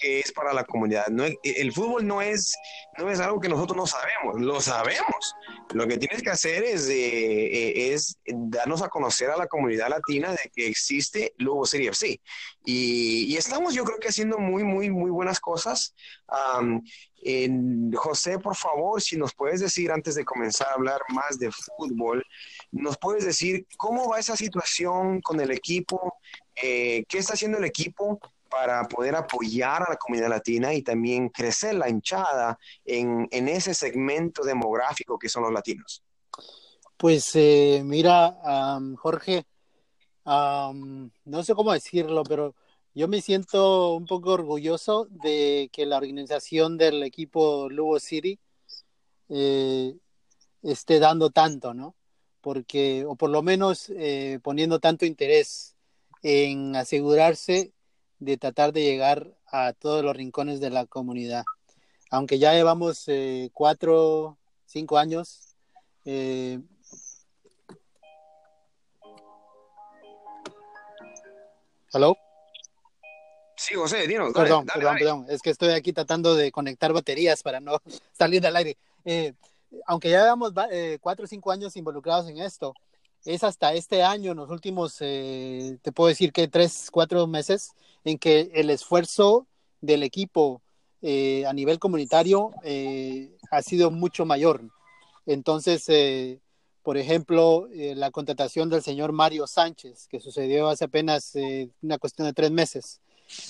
que 0.00 0.20
es 0.20 0.32
para 0.32 0.52
la 0.52 0.64
comunidad. 0.64 1.08
No 1.08 1.24
el 1.24 1.72
fútbol 1.72 2.06
no 2.06 2.22
es, 2.22 2.54
no 2.98 3.10
es 3.10 3.20
algo 3.20 3.40
que 3.40 3.48
nosotros 3.48 3.76
no 3.76 3.86
sabemos, 3.86 4.40
lo 4.40 4.60
sabemos. 4.60 5.34
Lo 5.72 5.86
que 5.86 5.98
tienes 5.98 6.22
que 6.22 6.30
hacer 6.30 6.64
es, 6.64 6.88
eh, 6.88 7.92
es 7.92 8.18
darnos 8.26 8.82
a 8.82 8.88
conocer 8.88 9.30
a 9.30 9.36
la 9.36 9.46
comunidad 9.46 9.88
latina 9.88 10.32
de 10.32 10.50
que 10.54 10.66
existe 10.66 11.34
Lugo 11.38 11.66
City 11.66 11.86
FC. 11.86 12.20
Y, 12.64 13.24
y 13.32 13.36
estamos 13.36 13.74
yo 13.74 13.84
creo 13.84 13.98
que 13.98 14.08
haciendo 14.08 14.38
muy, 14.38 14.64
muy, 14.64 14.90
muy 14.90 15.10
buenas 15.10 15.40
cosas. 15.40 15.94
José, 17.94 18.38
por 18.38 18.56
favor, 18.56 19.00
si 19.00 19.16
nos 19.16 19.34
puedes 19.34 19.60
decir 19.60 19.92
antes 19.92 20.14
de 20.14 20.24
comenzar 20.24 20.68
a 20.68 20.74
hablar 20.74 21.00
más 21.08 21.38
de 21.38 21.50
fútbol, 21.50 22.24
nos 22.72 22.96
puedes 22.96 23.24
decir 23.24 23.66
cómo 23.76 24.08
va 24.08 24.18
esa 24.18 24.36
situación 24.36 25.20
con 25.20 25.40
el 25.40 25.50
equipo, 25.50 26.14
eh, 26.62 27.04
qué 27.08 27.18
está 27.18 27.34
haciendo 27.34 27.58
el 27.58 27.64
equipo 27.64 28.18
para 28.50 28.86
poder 28.88 29.14
apoyar 29.14 29.82
a 29.82 29.90
la 29.90 29.96
comunidad 29.96 30.28
latina 30.28 30.74
y 30.74 30.82
también 30.82 31.28
crecer 31.28 31.74
la 31.74 31.88
hinchada 31.88 32.58
en, 32.84 33.28
ese 33.30 33.74
segmento 33.74 34.42
demográfico 34.42 35.18
que 35.18 35.28
son 35.28 35.44
los 35.44 35.52
latinos. 35.52 36.02
Pues 36.96 37.30
eh, 37.34 37.82
mira, 37.84 38.36
Jorge, 38.98 39.44
no 40.24 41.42
sé 41.42 41.54
cómo 41.54 41.72
decirlo, 41.72 42.24
pero 42.24 42.54
yo 42.92 43.06
me 43.06 43.22
siento 43.22 43.94
un 43.94 44.04
poco 44.04 44.32
orgulloso 44.32 45.06
de 45.10 45.70
que 45.72 45.86
la 45.86 45.96
organización 45.96 46.76
del 46.76 47.04
equipo 47.04 47.68
Lugo 47.70 48.00
City 48.00 48.38
eh, 49.28 49.94
esté 50.62 50.98
dando 50.98 51.30
tanto, 51.30 51.72
¿no? 51.72 51.94
Porque, 52.40 53.04
o 53.06 53.14
por 53.14 53.30
lo 53.30 53.42
menos 53.42 53.92
poniendo 54.42 54.80
tanto 54.80 55.06
interés 55.06 55.76
en 56.22 56.76
asegurarse 56.76 57.72
de 58.18 58.36
tratar 58.36 58.72
de 58.72 58.82
llegar 58.82 59.34
a 59.46 59.72
todos 59.72 60.04
los 60.04 60.16
rincones 60.16 60.60
de 60.60 60.70
la 60.70 60.86
comunidad. 60.86 61.44
Aunque 62.10 62.38
ya 62.38 62.52
llevamos 62.52 63.04
eh, 63.06 63.50
cuatro, 63.52 64.38
cinco 64.66 64.98
años. 64.98 65.54
Eh, 66.04 66.60
¿Hello? 71.92 72.16
Sí, 73.56 73.74
José, 73.74 74.06
dinos. 74.06 74.32
perdón, 74.32 74.64
perdón, 74.66 74.96
perdón. 74.98 75.26
Es 75.28 75.42
que 75.42 75.50
estoy 75.50 75.70
aquí 75.70 75.92
tratando 75.92 76.34
de 76.34 76.50
conectar 76.50 76.92
baterías 76.92 77.42
para 77.42 77.60
no 77.60 77.78
salir 78.12 78.40
del 78.40 78.56
aire. 78.56 78.78
Eh, 79.04 79.34
aunque 79.86 80.10
ya 80.10 80.22
llevamos 80.22 80.52
eh, 80.70 80.98
cuatro 81.00 81.24
o 81.24 81.28
cinco 81.28 81.50
años 81.50 81.76
involucrados 81.76 82.28
en 82.28 82.38
esto, 82.38 82.74
es 83.24 83.44
hasta 83.44 83.74
este 83.74 84.02
año, 84.02 84.32
en 84.32 84.38
los 84.38 84.50
últimos, 84.50 84.96
eh, 85.00 85.78
te 85.82 85.92
puedo 85.92 86.08
decir 86.08 86.32
que 86.32 86.48
tres, 86.48 86.88
cuatro 86.90 87.26
meses, 87.26 87.72
en 88.04 88.18
que 88.18 88.50
el 88.54 88.70
esfuerzo 88.70 89.46
del 89.80 90.02
equipo 90.02 90.62
a 91.02 91.52
nivel 91.54 91.78
comunitario 91.78 92.50
ha 93.50 93.62
sido 93.62 93.90
mucho 93.90 94.26
mayor. 94.26 94.62
Entonces, 95.24 95.86
por 96.82 96.98
ejemplo, 96.98 97.68
la 97.72 98.10
contratación 98.10 98.68
del 98.68 98.82
señor 98.82 99.12
Mario 99.12 99.46
Sánchez, 99.46 100.06
que 100.08 100.20
sucedió 100.20 100.68
hace 100.68 100.84
apenas 100.84 101.32
una 101.80 101.96
cuestión 101.96 102.26
de 102.28 102.34
tres 102.34 102.50
meses 102.50 103.00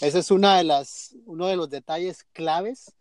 ese 0.00 0.18
es 0.18 0.30
una 0.30 0.58
de 0.58 0.64
las, 0.64 1.16
uno 1.26 1.46
de 1.46 1.56
los 1.56 1.70
detalles 1.70 2.24
claves, 2.32 2.92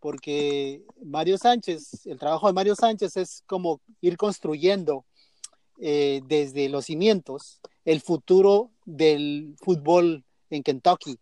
porque 0.00 0.82
Mario 1.04 1.38
Sánchez, 1.38 2.06
el 2.06 2.18
trabajo 2.18 2.46
de 2.46 2.52
Mario 2.52 2.74
Sánchez 2.74 3.16
es 3.16 3.42
como 3.46 3.80
ir 4.00 4.16
construyendo 4.16 5.04
eh, 5.80 6.22
desde 6.26 6.68
los 6.68 6.86
cimientos 6.86 7.60
el 7.84 8.00
futuro 8.00 8.70
del 8.84 9.56
fútbol 9.60 10.24
en 10.50 10.62
Kentucky. 10.62 11.18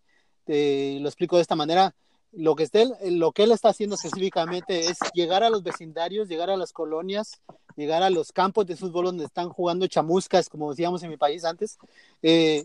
lo 0.47 1.09
explico 1.09 1.37
de 1.37 1.43
esta 1.43 1.57
manera. 1.57 1.95
Lo 2.37 2.57
que, 2.57 2.65
esté, 2.65 2.87
lo 3.11 3.31
que 3.31 3.45
él 3.45 3.53
está 3.53 3.69
haciendo 3.69 3.95
específicamente 3.95 4.89
es 4.89 4.99
llegar 5.15 5.45
a 5.45 5.51
los 5.51 5.63
vecindarios, 5.63 6.29
llegar 6.29 6.51
a 6.51 6.57
las 6.57 6.73
colonias, 6.73 7.41
llegar 7.77 8.03
a 8.03 8.11
los 8.11 8.33
campos 8.33 8.67
de 8.67 8.77
fútbol 8.77 9.07
donde 9.07 9.25
están 9.25 9.51
jugando 9.51 9.87
chamuscas, 9.87 10.49
como 10.49 10.71
decíamos 10.71 11.03
en 11.03 11.11
mi 11.11 11.17
país 11.17 11.45
antes, 11.45 11.79
eh, 12.23 12.65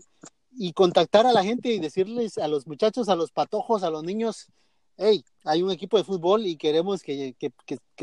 y 0.52 0.72
contactar 0.72 1.26
a 1.26 1.32
la 1.32 1.44
gente 1.44 1.68
y 1.68 1.78
decirles 1.78 2.38
a 2.38 2.48
los 2.48 2.66
muchachos, 2.66 3.08
a 3.08 3.16
los 3.16 3.30
patojos, 3.30 3.82
a 3.82 3.90
los 3.90 4.02
niños, 4.02 4.48
hey, 4.96 5.24
hay 5.44 5.62
un 5.62 5.70
equipo 5.70 5.96
de 5.96 6.04
fútbol 6.04 6.46
y 6.46 6.56
queremos 6.56 7.02
que, 7.02 7.34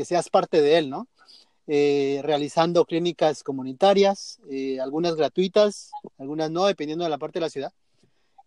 seas 0.04 0.28
parte 0.30 0.60
de 0.60 0.78
él, 0.78 0.90
¿no? 0.90 1.06
Eh, 1.70 2.22
realizando 2.22 2.86
clínicas 2.86 3.42
comunitarias, 3.42 4.40
eh, 4.50 4.80
algunas 4.80 5.16
gratuitas, 5.16 5.90
algunas 6.16 6.50
no, 6.50 6.64
dependiendo 6.64 7.04
de 7.04 7.10
la 7.10 7.18
parte 7.18 7.40
de 7.40 7.44
la 7.44 7.50
ciudad. 7.50 7.72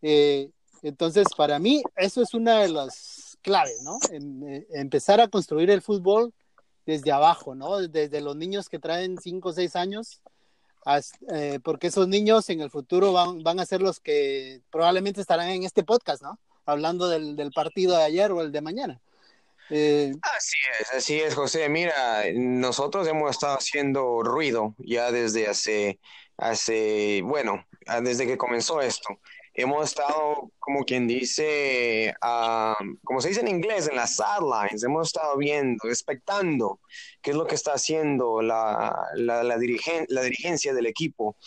Eh, 0.01 0.49
entonces, 0.81 1.27
para 1.37 1.59
mí, 1.59 1.83
eso 1.95 2.23
es 2.23 2.33
una 2.33 2.61
de 2.61 2.69
las 2.69 3.37
claves, 3.43 3.79
¿no? 3.83 3.99
Em, 4.09 4.65
empezar 4.71 5.21
a 5.21 5.27
construir 5.27 5.69
el 5.69 5.83
fútbol 5.83 6.33
desde 6.87 7.11
abajo, 7.11 7.53
¿no? 7.53 7.87
Desde 7.87 8.21
los 8.21 8.35
niños 8.35 8.69
que 8.69 8.79
traen 8.79 9.19
5 9.21 9.49
o 9.49 9.53
6 9.53 9.75
años 9.75 10.21
porque 11.63 11.87
esos 11.87 12.07
niños 12.07 12.49
en 12.49 12.59
el 12.59 12.71
futuro 12.71 13.13
van, 13.13 13.59
a 13.59 13.65
ser 13.67 13.83
los 13.83 13.99
que 13.99 14.63
probablemente 14.71 15.21
estarán 15.21 15.49
en 15.49 15.61
este 15.61 15.83
podcast, 15.83 16.23
¿no? 16.23 16.39
Hablando 16.65 17.07
del 17.07 17.51
partido 17.51 17.95
de 17.95 18.03
ayer 18.03 18.31
o 18.31 18.41
el 18.41 18.51
de 18.51 18.61
mañana. 18.61 18.99
Eh, 19.69 20.11
así 20.21 20.57
es, 20.79 20.91
así 20.91 21.19
es, 21.19 21.35
José. 21.35 21.69
Mira, 21.69 22.23
nosotros 22.33 23.07
hemos 23.07 23.31
estado 23.31 23.57
haciendo 23.57 24.23
ruido 24.23 24.75
ya 24.79 25.11
desde 25.11 25.47
hace, 25.47 25.99
hace, 26.37 27.21
bueno, 27.23 27.65
desde 28.01 28.27
que 28.27 28.37
comenzó 28.37 28.81
esto 28.81 29.19
hemos 29.53 29.85
estado, 29.85 30.51
como 30.59 30.85
quien 30.85 31.07
dice, 31.07 32.13
ah, 32.21 32.77
como 33.03 33.21
se 33.21 33.29
dice 33.29 33.41
en 33.41 33.47
inglés, 33.47 33.87
en 33.87 33.95
las 33.95 34.15
sidelines, 34.15 34.83
hemos 34.83 35.07
estado 35.07 35.37
viendo, 35.37 35.87
expectando 35.87 36.79
qué 37.21 37.31
es 37.31 37.37
lo 37.37 37.45
que 37.45 37.55
está 37.55 37.73
haciendo 37.73 38.41
la, 38.41 39.07
la, 39.15 39.43
la, 39.43 39.57
la 39.57 40.21
dirigencia 40.21 40.73
del 40.73 40.85
equipo. 40.85 41.37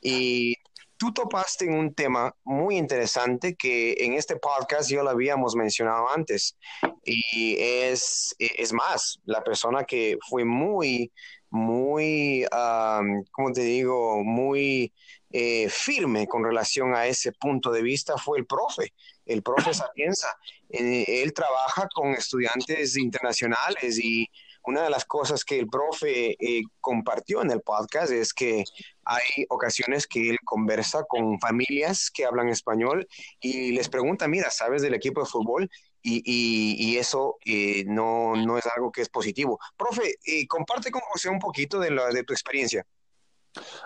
Y 0.00 0.56
tú 1.04 1.12
topaste 1.12 1.66
en 1.66 1.74
un 1.74 1.94
tema 1.94 2.34
muy 2.44 2.78
interesante 2.78 3.54
que 3.56 3.94
en 3.98 4.14
este 4.14 4.36
podcast 4.36 4.90
yo 4.90 5.02
lo 5.02 5.10
habíamos 5.10 5.54
mencionado 5.54 6.08
antes. 6.08 6.56
Y 7.04 7.56
es, 7.58 8.34
es 8.38 8.72
más, 8.72 9.20
la 9.26 9.44
persona 9.44 9.84
que 9.84 10.16
fue 10.26 10.46
muy, 10.46 11.12
muy, 11.50 12.46
um, 12.46 13.22
¿cómo 13.32 13.52
te 13.52 13.60
digo? 13.60 14.24
Muy 14.24 14.94
eh, 15.30 15.68
firme 15.68 16.26
con 16.26 16.42
relación 16.42 16.94
a 16.94 17.06
ese 17.06 17.32
punto 17.32 17.70
de 17.70 17.82
vista 17.82 18.16
fue 18.16 18.38
el 18.38 18.46
profe, 18.46 18.94
el 19.26 19.42
profe 19.42 19.74
Sapienza. 19.74 20.28
Eh, 20.70 21.04
él 21.22 21.34
trabaja 21.34 21.86
con 21.94 22.14
estudiantes 22.14 22.96
internacionales 22.96 23.98
y 24.02 24.26
una 24.66 24.82
de 24.82 24.90
las 24.90 25.04
cosas 25.04 25.44
que 25.44 25.58
el 25.58 25.68
profe 25.68 26.36
eh, 26.38 26.62
compartió 26.80 27.42
en 27.42 27.50
el 27.50 27.60
podcast 27.60 28.12
es 28.12 28.32
que 28.32 28.64
hay 29.04 29.46
ocasiones 29.48 30.06
que 30.06 30.30
él 30.30 30.38
conversa 30.44 31.04
con 31.04 31.38
familias 31.38 32.10
que 32.10 32.24
hablan 32.24 32.48
español 32.48 33.06
y 33.40 33.72
les 33.72 33.88
pregunta, 33.88 34.28
mira, 34.28 34.50
¿sabes 34.50 34.82
del 34.82 34.94
equipo 34.94 35.20
de 35.20 35.26
fútbol? 35.26 35.70
Y, 36.06 36.22
y, 36.26 36.98
eso 36.98 37.38
no, 37.86 38.36
no, 38.36 38.58
es 38.58 38.66
algo 38.66 38.92
que 38.92 39.00
es 39.00 39.08
positivo. 39.08 39.58
Profe, 39.74 40.16
comparte 40.48 40.90
con 40.90 41.00
José 41.00 41.30
un 41.30 41.38
poquito 41.38 41.78
de, 41.78 41.92
la, 41.92 42.08
de 42.08 42.24
tu 42.24 42.34
experiencia. 42.34 42.86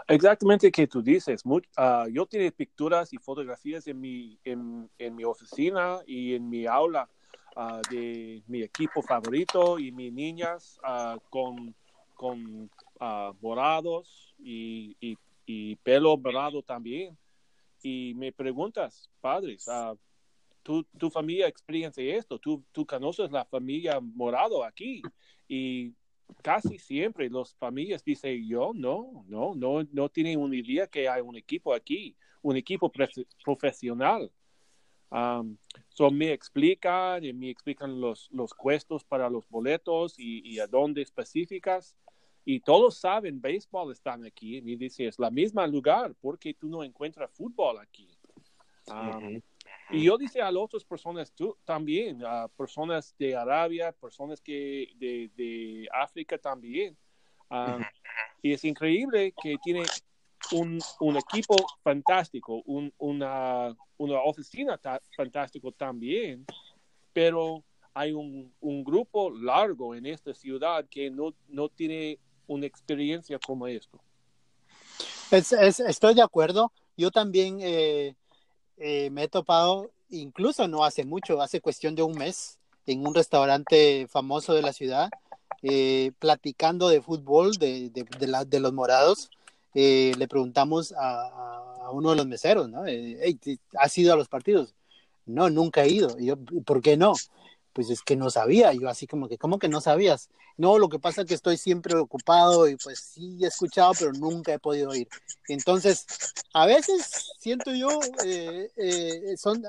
Exactamente 0.07 0.73
que 0.73 0.87
tú 0.87 1.03
dices. 1.03 1.43
Ah, 1.77 2.07
yo 2.11 2.27
tengo 2.27 2.51
pinturas 2.53 3.13
y 3.13 3.19
fotografías 3.19 3.87
en 3.87 4.01
mi, 4.01 4.39
en, 4.45 4.91
en 4.99 5.15
mi 5.15 5.25
oficina 5.25 6.01
y 6.07 6.35
en 6.35 6.49
mi 6.49 6.67
aula 6.67 7.09
uh, 7.59 7.83
de 7.91 8.43
mi 8.47 8.63
equipo 8.63 9.03
favorito 9.03 9.79
y 9.79 9.91
mis 9.91 10.13
niñas 10.13 10.79
uh, 10.85 11.19
con, 11.29 11.75
con 12.15 12.71
morados 13.41 14.35
y, 14.39 14.97
y, 15.01 15.17
y, 15.47 15.77
pelo 15.77 16.17
morado 16.17 16.63
también. 16.63 17.17
Y 17.83 18.15
me 18.17 18.33
preguntas, 18.33 19.09
padres, 19.21 19.67
¿tu, 20.63 20.83
¿tu 20.99 21.11
familia 21.11 21.47
experiencia 21.47 22.03
esto? 22.17 22.39
¿Tú, 22.39 22.65
¿Tú 22.73 22.85
conoces 22.87 23.31
la 23.31 23.45
familia 23.45 24.01
morado 24.01 24.65
aquí? 24.65 25.03
Y 25.47 25.95
casi 26.43 26.79
siempre 26.79 27.31
las 27.31 27.55
familias 27.55 28.05
dicen, 28.05 28.47
yo 28.47 28.73
no, 28.75 29.25
no, 29.29 29.55
no, 29.55 29.85
no 29.93 30.09
tienen 30.09 30.41
una 30.41 30.57
idea 30.57 30.87
que 30.87 31.09
hay 31.09 31.23
un 31.23 31.37
equipo 31.37 31.73
aquí, 31.73 32.17
un 32.43 32.57
equipo 32.57 32.91
profesional. 33.45 34.31
Um, 35.11 35.57
so 35.89 36.11
me 36.11 36.33
explican 36.33 37.25
y 37.25 37.33
me 37.33 37.51
explican 37.51 38.01
los, 38.01 38.29
los 38.31 38.53
cuestos 38.53 39.05
para 39.05 39.31
los 39.31 39.49
boletos 39.49 40.15
y, 40.19 40.59
a 40.59 40.67
dónde 40.67 41.03
específicas. 41.03 41.97
Y 42.45 42.61
todos 42.61 42.99
saben, 42.99 43.41
béisbol 43.41 43.93
están 43.93 44.25
aquí. 44.25 44.57
Y 44.57 44.63
me 44.63 44.77
dice, 44.77 45.07
es 45.07 45.19
la 45.19 45.31
misma 45.31 45.67
lugar, 45.67 46.15
porque 46.21 46.55
tú 46.55 46.69
no 46.69 46.83
encuentras 46.83 47.31
fútbol 47.31 47.79
aquí. 47.79 48.09
Y 49.91 50.05
yo 50.05 50.17
dice 50.17 50.41
a 50.41 50.51
las 50.51 50.63
otras 50.63 50.85
personas 50.85 51.33
tú, 51.33 51.57
también, 51.65 52.23
a 52.25 52.49
personas 52.49 53.15
de 53.19 53.37
Arabia, 53.37 53.93
personas 53.93 54.41
que 54.41 54.89
de, 54.97 55.31
de 55.37 55.89
África 55.93 56.39
también. 56.39 56.97
Ah, 57.51 57.79
Y 58.43 58.53
es 58.53 58.65
increíble 58.65 59.33
que 59.43 59.57
tiene 59.63 59.83
un, 60.53 60.79
un 61.01 61.17
equipo 61.17 61.57
fantástico, 61.83 62.63
un, 62.67 62.93
una, 62.99 63.75
una 63.97 64.21
oficina 64.23 64.81
fantástico 65.17 65.73
también, 65.73 66.47
pero 67.13 67.65
hay 67.95 68.13
un, 68.13 68.53
un, 68.61 68.85
grupo 68.85 69.31
largo 69.31 69.95
en 69.95 70.07
esta 70.07 70.33
ciudad 70.33 70.87
que 70.89 71.11
no, 71.11 71.35
no 71.49 71.69
tiene 71.69 72.19
una 72.47 72.67
experiencia 72.67 73.39
como 73.45 73.67
esto. 73.67 73.99
Es, 75.31 75.53
es, 75.53 75.81
estoy 75.81 76.15
de 76.15 76.23
acuerdo. 76.23 76.73
Yo 76.97 77.11
también 77.11 77.59
eh, 77.61 78.15
eh, 78.77 79.11
me 79.11 79.25
he 79.25 79.29
topado, 79.29 79.91
incluso 80.11 80.69
no 80.69 80.85
hace 80.85 81.05
mucho, 81.05 81.41
hace 81.43 81.61
cuestión 81.61 81.95
de 81.95 82.03
un 82.03 82.17
mes, 82.17 82.59
en 82.87 83.07
un 83.07 83.15
restaurante 83.15 84.07
famoso 84.09 84.55
de 84.55 84.63
la 84.63 84.73
ciudad, 84.73 85.11
eh, 85.63 86.13
platicando 86.19 86.89
de 86.89 87.03
fútbol 87.03 87.53
de, 87.57 87.91
de, 87.91 88.07
de 88.47 88.61
los 88.61 88.73
morados. 88.73 89.31
Le 90.17 90.29
preguntamos 90.29 90.95
a, 90.97 91.91
uno 91.93 92.11
de 92.11 92.17
los 92.17 92.27
meseros, 92.27 92.69
¿no? 92.69 92.85
Hey, 92.87 93.39
¿Has 93.79 93.97
ido 93.97 94.13
a 94.13 94.17
los 94.17 94.29
partidos? 94.29 94.75
No, 95.25 95.49
nunca 95.49 95.85
he 95.85 95.89
ido. 95.89 96.19
Y 96.19 96.27
yo, 96.27 96.37
¿por 96.65 96.83
qué 96.83 96.97
no? 96.97 97.15
pues 97.79 97.91
es 97.91 98.03
que 98.03 98.17
no 98.17 98.29
sabía, 98.29 98.73
yo 98.73 98.89
así 98.89 99.07
como 99.07 99.29
que, 99.29 99.39
¿cómo 99.39 99.61
que 99.61 99.69
no 99.69 99.81
sabías? 99.81 100.31
No, 100.57 100.79
lo 100.79 100.89
que 100.89 100.99
pasa 100.99 101.21
es 101.21 101.29
que 101.29 101.35
estoy 101.35 101.57
siempre 101.57 101.97
ocupado 101.97 102.69
y 102.69 102.75
pues 102.75 102.99
sí 102.99 103.39
he 103.41 103.47
escuchado, 103.47 103.93
pero 103.97 104.13
nunca 104.15 104.53
he 104.53 104.59
podido 104.59 104.93
ir. 104.97 105.07
Entonces, 105.47 106.05
a 106.53 106.67
veces 106.67 107.31
siento 107.39 107.73
yo, 107.73 108.01
eh, 108.25 108.69
eh, 108.75 109.37
son, 109.37 109.63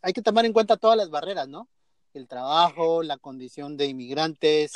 hay, 0.00 0.12
que 0.12 0.22
tomar 0.22 0.44
en 0.44 0.52
cuenta 0.52 0.76
todas 0.76 0.96
las 0.96 1.10
barreras, 1.10 1.48
¿no? 1.48 1.68
El 2.14 2.28
trabajo, 2.28 3.02
la 3.02 3.18
condición 3.18 3.76
de 3.76 3.86
inmigrantes, 3.86 4.70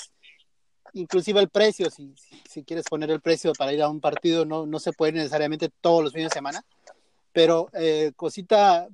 inclusive 0.93 1.41
el 1.41 1.49
precio, 1.49 1.91
si, 1.91 2.15
si, 2.49 2.65
quieres 2.65 2.85
poner 2.87 3.11
el 3.11 3.21
precio 3.21 3.53
para 3.53 3.73
ir 3.73 3.83
a 3.83 3.89
un 3.89 4.01
partido, 4.01 4.45
no, 4.45 4.67
no 4.67 4.79
se 4.79 4.93
puede 4.93 5.13
necesariamente 5.13 5.71
todos 5.81 6.05
los 6.05 6.13
fines 6.13 6.31
de 6.31 6.35
semana, 6.35 6.65
pero 7.33 7.69
eh, 7.75 8.13
cosita, 8.17 8.89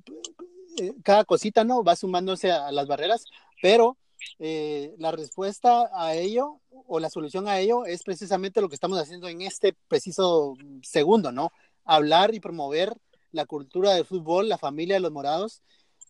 cada 1.03 1.23
cosita, 1.25 1.63
¿no? 1.63 1.83
Va 1.83 1.95
sumándose 1.95 2.51
a, 2.51 2.67
a 2.67 2.71
las 2.71 2.87
barreras, 2.87 3.25
pero 3.61 3.97
eh, 4.39 4.95
la 4.97 5.11
respuesta 5.11 5.89
a 5.93 6.15
ello 6.15 6.59
o 6.87 6.99
la 6.99 7.09
solución 7.09 7.47
a 7.47 7.59
ello 7.59 7.85
es 7.85 8.03
precisamente 8.03 8.61
lo 8.61 8.69
que 8.69 8.75
estamos 8.75 8.99
haciendo 8.99 9.27
en 9.27 9.41
este 9.41 9.73
preciso 9.87 10.55
segundo, 10.83 11.31
¿no? 11.31 11.51
Hablar 11.85 12.33
y 12.33 12.39
promover 12.39 12.93
la 13.31 13.45
cultura 13.45 13.93
del 13.93 14.05
fútbol, 14.05 14.49
la 14.49 14.57
familia 14.57 14.95
de 14.95 15.01
los 15.01 15.11
morados, 15.11 15.61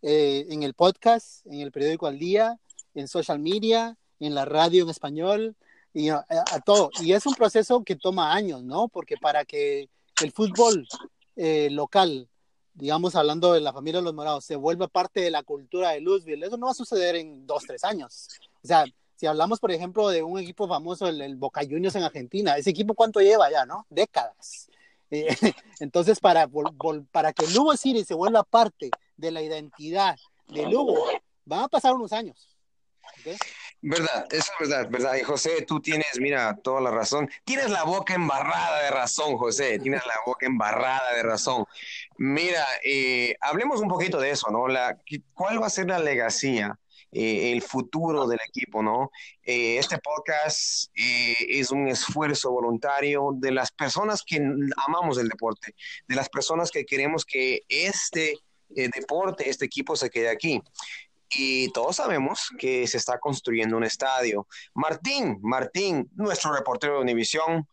eh, 0.01 0.45
en 0.49 0.63
el 0.63 0.73
podcast, 0.73 1.45
en 1.47 1.61
el 1.61 1.71
periódico 1.71 2.07
al 2.07 2.19
día, 2.19 2.59
en 2.93 3.07
social 3.07 3.39
media, 3.39 3.97
en 4.19 4.35
la 4.35 4.45
radio 4.45 4.83
en 4.83 4.89
español, 4.89 5.55
y 5.97 6.09
a, 6.09 6.23
todo. 6.65 6.91
Y 7.01 7.13
es 7.13 7.25
un 7.25 7.33
proceso 7.33 7.83
que 7.83 7.95
toma 7.95 8.33
años, 8.33 8.63
¿no? 8.63 8.87
Porque 8.87 9.17
para 9.17 9.45
que 9.45 9.89
el 10.21 10.31
fútbol 10.31 10.87
eh, 11.35 11.69
local 11.71 12.29
digamos, 12.77 13.15
hablando 13.15 13.53
de 13.53 13.59
la 13.59 13.73
familia 13.73 14.01
de 14.01 14.05
los 14.05 14.13
morados, 14.13 14.45
se 14.45 14.55
vuelva 14.55 14.87
parte 14.87 15.19
de 15.19 15.31
la 15.31 15.41
cultura 15.41 15.91
de 15.91 16.01
Louisville, 16.01 16.45
eso 16.45 16.57
no 16.57 16.67
va 16.67 16.73
a 16.73 16.75
suceder 16.75 17.15
en 17.15 17.47
dos, 17.47 17.63
tres 17.65 17.83
años. 17.83 18.27
O 18.63 18.67
sea, 18.67 18.85
si 19.15 19.25
hablamos, 19.25 19.59
por 19.59 19.71
ejemplo, 19.71 20.09
de 20.09 20.21
un 20.21 20.39
equipo 20.39 20.67
famoso, 20.67 21.07
el, 21.07 21.35
Boca 21.37 21.61
Juniors 21.67 21.95
en 21.95 22.03
Argentina, 22.03 22.55
ese 22.55 22.69
equipo 22.69 22.93
cuánto 22.93 23.19
lleva 23.19 23.49
ya, 23.49 23.65
¿no? 23.65 23.87
Décadas. 23.89 24.69
Eh, 25.09 25.27
entonces, 25.79 26.19
para, 26.19 26.47
para 27.11 27.33
que 27.33 27.47
Lugo 27.47 27.75
City 27.75 28.03
se 28.03 28.13
vuelva 28.13 28.43
parte 28.43 28.91
de 29.15 29.31
la 29.31 29.41
identidad 29.41 30.15
de 30.47 30.67
Lugo, 30.67 31.03
van 31.45 31.61
a 31.61 31.67
pasar 31.67 31.95
unos 31.95 32.13
años. 32.13 32.55
Verdad, 33.81 34.25
eso 34.31 34.51
es 34.59 34.69
verdad, 34.69 34.89
verdad. 34.89 35.15
Y 35.15 35.23
José, 35.23 35.61
tú 35.61 35.79
tienes, 35.79 36.19
mira, 36.19 36.55
toda 36.63 36.81
la 36.81 36.91
razón. 36.91 37.29
Tienes 37.45 37.69
la 37.69 37.83
boca 37.83 38.15
embarrada 38.15 38.81
de 38.83 38.91
razón, 38.91 39.37
José. 39.37 39.79
Tienes 39.79 40.05
la 40.05 40.15
boca 40.25 40.45
embarrada 40.45 41.13
de 41.15 41.23
razón. 41.23 41.65
Mira, 42.17 42.65
eh, 42.83 43.35
hablemos 43.41 43.79
un 43.79 43.87
poquito 43.87 44.19
de 44.19 44.31
eso, 44.31 44.49
¿no? 44.51 44.67
La, 44.67 44.97
¿Cuál 45.33 45.61
va 45.61 45.67
a 45.67 45.69
ser 45.69 45.87
la 45.87 45.99
legacía? 45.99 46.77
Eh, 47.11 47.53
el 47.53 47.61
futuro 47.61 48.27
del 48.27 48.39
equipo, 48.45 48.83
¿no? 48.83 49.11
Eh, 49.41 49.77
este 49.77 49.97
podcast 49.97 50.91
eh, 50.93 51.35
es 51.39 51.71
un 51.71 51.87
esfuerzo 51.87 52.51
voluntario 52.51 53.29
de 53.33 53.51
las 53.51 53.71
personas 53.71 54.23
que 54.23 54.35
amamos 54.85 55.17
el 55.17 55.29
deporte, 55.29 55.73
de 56.05 56.15
las 56.15 56.27
personas 56.27 56.69
que 56.69 56.85
queremos 56.85 57.23
que 57.23 57.61
este 57.69 58.35
deporte, 58.69 59.49
este 59.49 59.63
equipo 59.63 59.95
se 59.95 60.09
quede 60.09 60.27
aquí. 60.27 60.61
Y 61.29 61.71
todos 61.71 61.97
sabemos 61.97 62.49
que 62.57 62.87
se 62.87 62.97
está 62.97 63.19
construyendo 63.19 63.75
un 63.77 63.83
estadio. 63.83 64.47
Martín, 64.73 65.37
Martín, 65.41 66.09
nuestro 66.15 66.53
reportero 66.53 66.95
de 66.95 67.01
Univisión, 67.01 67.67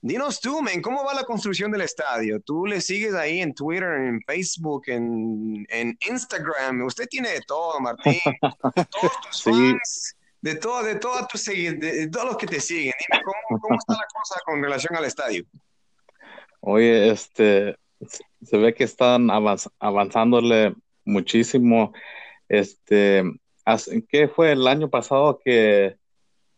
dinos 0.00 0.40
tú, 0.40 0.62
men, 0.62 0.80
¿cómo 0.80 1.04
va 1.04 1.12
la 1.14 1.24
construcción 1.24 1.70
del 1.72 1.80
estadio? 1.82 2.40
Tú 2.40 2.66
le 2.66 2.80
sigues 2.80 3.14
ahí 3.14 3.40
en 3.40 3.52
Twitter, 3.54 3.90
en 3.92 4.20
Facebook, 4.26 4.84
en, 4.86 5.66
en 5.70 5.98
Instagram. 6.08 6.82
Usted 6.86 7.06
tiene 7.08 7.30
de 7.30 7.40
todo, 7.42 7.80
Martín. 7.80 8.18
Todos 8.90 9.20
tus 9.26 9.36
Sí. 9.42 9.50
fans, 9.50 10.16
de 10.40 10.54
todo, 10.54 10.82
de 10.84 10.94
todos 10.94 11.28
tus 11.28 11.44
de, 11.44 11.72
de 11.74 12.08
todos 12.08 12.26
los 12.26 12.36
que 12.36 12.46
te 12.46 12.60
siguen. 12.60 12.94
Dime, 13.10 13.22
¿cómo, 13.24 13.60
cómo 13.60 13.76
está 13.78 13.92
la 13.94 14.06
cosa 14.14 14.40
con 14.46 14.62
relación 14.62 14.96
al 14.96 15.04
estadio? 15.04 15.44
Oye, 16.60 17.10
este, 17.10 17.76
se 18.42 18.56
ve 18.56 18.72
que 18.74 18.84
están 18.84 19.26
avanz- 19.30 19.70
avanzándole 19.78 20.74
muchísimo. 21.04 21.92
Este, 22.50 23.22
¿qué 24.08 24.26
fue 24.26 24.50
el 24.50 24.66
año 24.66 24.90
pasado 24.90 25.38
que, 25.42 25.96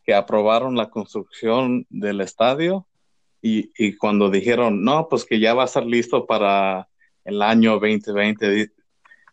que 0.05 0.15
aprobaron 0.15 0.75
la 0.75 0.89
construcción 0.89 1.87
del 1.91 2.23
estadio? 2.23 2.87
Y, 3.43 3.71
y 3.77 3.97
cuando 3.97 4.31
dijeron, 4.31 4.83
no, 4.83 5.07
pues 5.09 5.27
que 5.27 5.39
ya 5.39 5.53
va 5.53 5.65
a 5.65 5.67
estar 5.67 5.85
listo 5.85 6.27
para 6.27 6.89
el 7.25 7.43
año 7.43 7.73
2020, 7.79 8.51
di- 8.51 8.71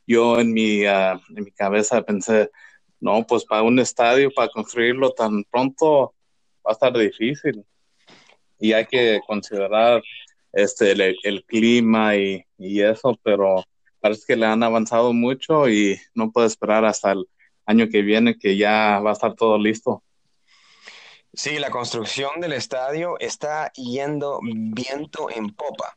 yo 0.06 0.38
en 0.40 0.52
mi, 0.52 0.84
ah, 0.86 1.22
en 1.36 1.44
mi 1.46 1.52
cabeza 1.52 2.02
pensé, 2.02 2.50
no, 3.00 3.26
pues 3.26 3.46
para 3.46 3.62
un 3.64 3.80
estadio, 3.80 4.30
para 4.36 4.50
construirlo 4.50 5.12
tan 5.12 5.46
pronto, 5.46 6.14
va 6.66 6.72
a 6.72 6.74
estar 6.74 6.92
difícil. 6.98 7.64
Y 8.60 8.74
hay 8.74 8.86
que 8.86 9.22
considerar 9.26 10.04
este, 10.52 10.92
el, 10.92 11.16
el 11.24 11.46
clima 11.46 12.18
y, 12.18 12.44
y 12.58 12.82
eso, 12.82 13.18
pero 13.24 13.64
parece 14.00 14.24
que 14.28 14.36
le 14.36 14.46
han 14.46 14.64
avanzado 14.64 15.14
mucho 15.14 15.70
y 15.70 16.00
no 16.14 16.32
puedo 16.32 16.48
esperar 16.48 16.86
hasta 16.86 17.12
el 17.14 17.26
año 17.66 17.88
que 17.90 18.02
viene 18.02 18.38
que 18.38 18.58
ya 18.58 19.00
va 19.00 19.12
a 19.12 19.14
estar 19.14 19.36
todo 19.36 19.58
listo. 19.58 20.04
Sí, 21.34 21.60
la 21.60 21.70
construcción 21.70 22.42
del 22.42 22.54
estadio 22.54 23.20
está 23.20 23.72
yendo 23.74 24.40
viento 24.44 25.30
en 25.30 25.54
popa. 25.54 25.96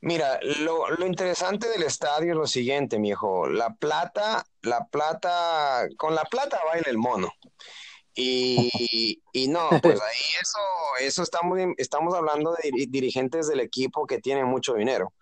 Mira, 0.00 0.38
lo, 0.60 0.88
lo 0.90 1.06
interesante 1.06 1.68
del 1.68 1.82
estadio 1.82 2.30
es 2.32 2.36
lo 2.38 2.46
siguiente, 2.46 3.00
mijo. 3.00 3.48
La 3.48 3.74
plata, 3.74 4.44
la 4.62 4.86
plata, 4.86 5.88
con 5.96 6.14
la 6.14 6.24
plata 6.24 6.60
baila 6.64 6.88
el 6.88 6.98
mono. 6.98 7.32
Y, 8.14 9.20
y 9.32 9.48
no, 9.48 9.68
pues 9.82 10.00
ahí 10.00 10.22
eso, 10.40 10.58
eso 11.00 11.22
estamos, 11.24 11.58
estamos 11.76 12.14
hablando 12.14 12.52
de 12.52 12.70
diri- 12.70 12.88
dirigentes 12.88 13.48
del 13.48 13.60
equipo 13.60 14.06
que 14.06 14.18
tienen 14.20 14.46
mucho 14.46 14.74
dinero. 14.74 15.12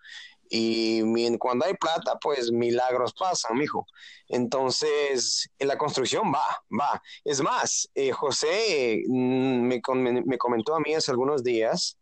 Y 0.49 1.37
cuando 1.37 1.65
hay 1.65 1.73
plata, 1.73 2.17
pues 2.21 2.51
milagros 2.51 3.13
pasan, 3.13 3.57
mijo. 3.57 3.85
Entonces, 4.27 5.49
en 5.59 5.67
la 5.67 5.77
construcción 5.77 6.31
va, 6.33 6.63
va. 6.69 7.01
Es 7.23 7.41
más, 7.41 7.89
eh, 7.95 8.11
José 8.11 9.03
mm, 9.07 9.61
me, 9.61 9.81
me 10.25 10.37
comentó 10.37 10.75
a 10.75 10.79
mí 10.79 10.93
hace 10.93 11.11
algunos 11.11 11.43
días 11.43 11.97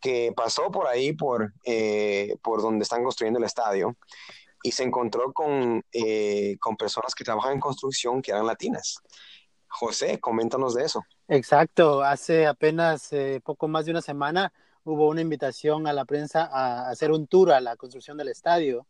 que 0.00 0.32
pasó 0.36 0.70
por 0.70 0.86
ahí, 0.86 1.12
por, 1.12 1.52
eh, 1.64 2.36
por 2.42 2.62
donde 2.62 2.84
están 2.84 3.02
construyendo 3.02 3.38
el 3.38 3.44
estadio, 3.44 3.96
y 4.62 4.72
se 4.72 4.84
encontró 4.84 5.32
con, 5.32 5.84
eh, 5.92 6.56
con 6.60 6.76
personas 6.76 7.14
que 7.14 7.24
trabajan 7.24 7.54
en 7.54 7.60
construcción 7.60 8.22
que 8.22 8.30
eran 8.30 8.46
latinas. 8.46 8.98
José, 9.68 10.18
coméntanos 10.18 10.74
de 10.74 10.84
eso. 10.84 11.04
Exacto, 11.28 12.02
hace 12.02 12.46
apenas 12.46 13.10
poco 13.44 13.68
más 13.68 13.84
de 13.84 13.90
una 13.90 14.02
semana 14.02 14.52
hubo 14.88 15.08
una 15.08 15.20
invitación 15.20 15.86
a 15.86 15.92
la 15.92 16.04
prensa 16.04 16.48
a 16.50 16.88
hacer 16.90 17.12
un 17.12 17.26
tour 17.26 17.52
a 17.52 17.60
la 17.60 17.76
construcción 17.76 18.16
del 18.16 18.28
estadio 18.28 18.86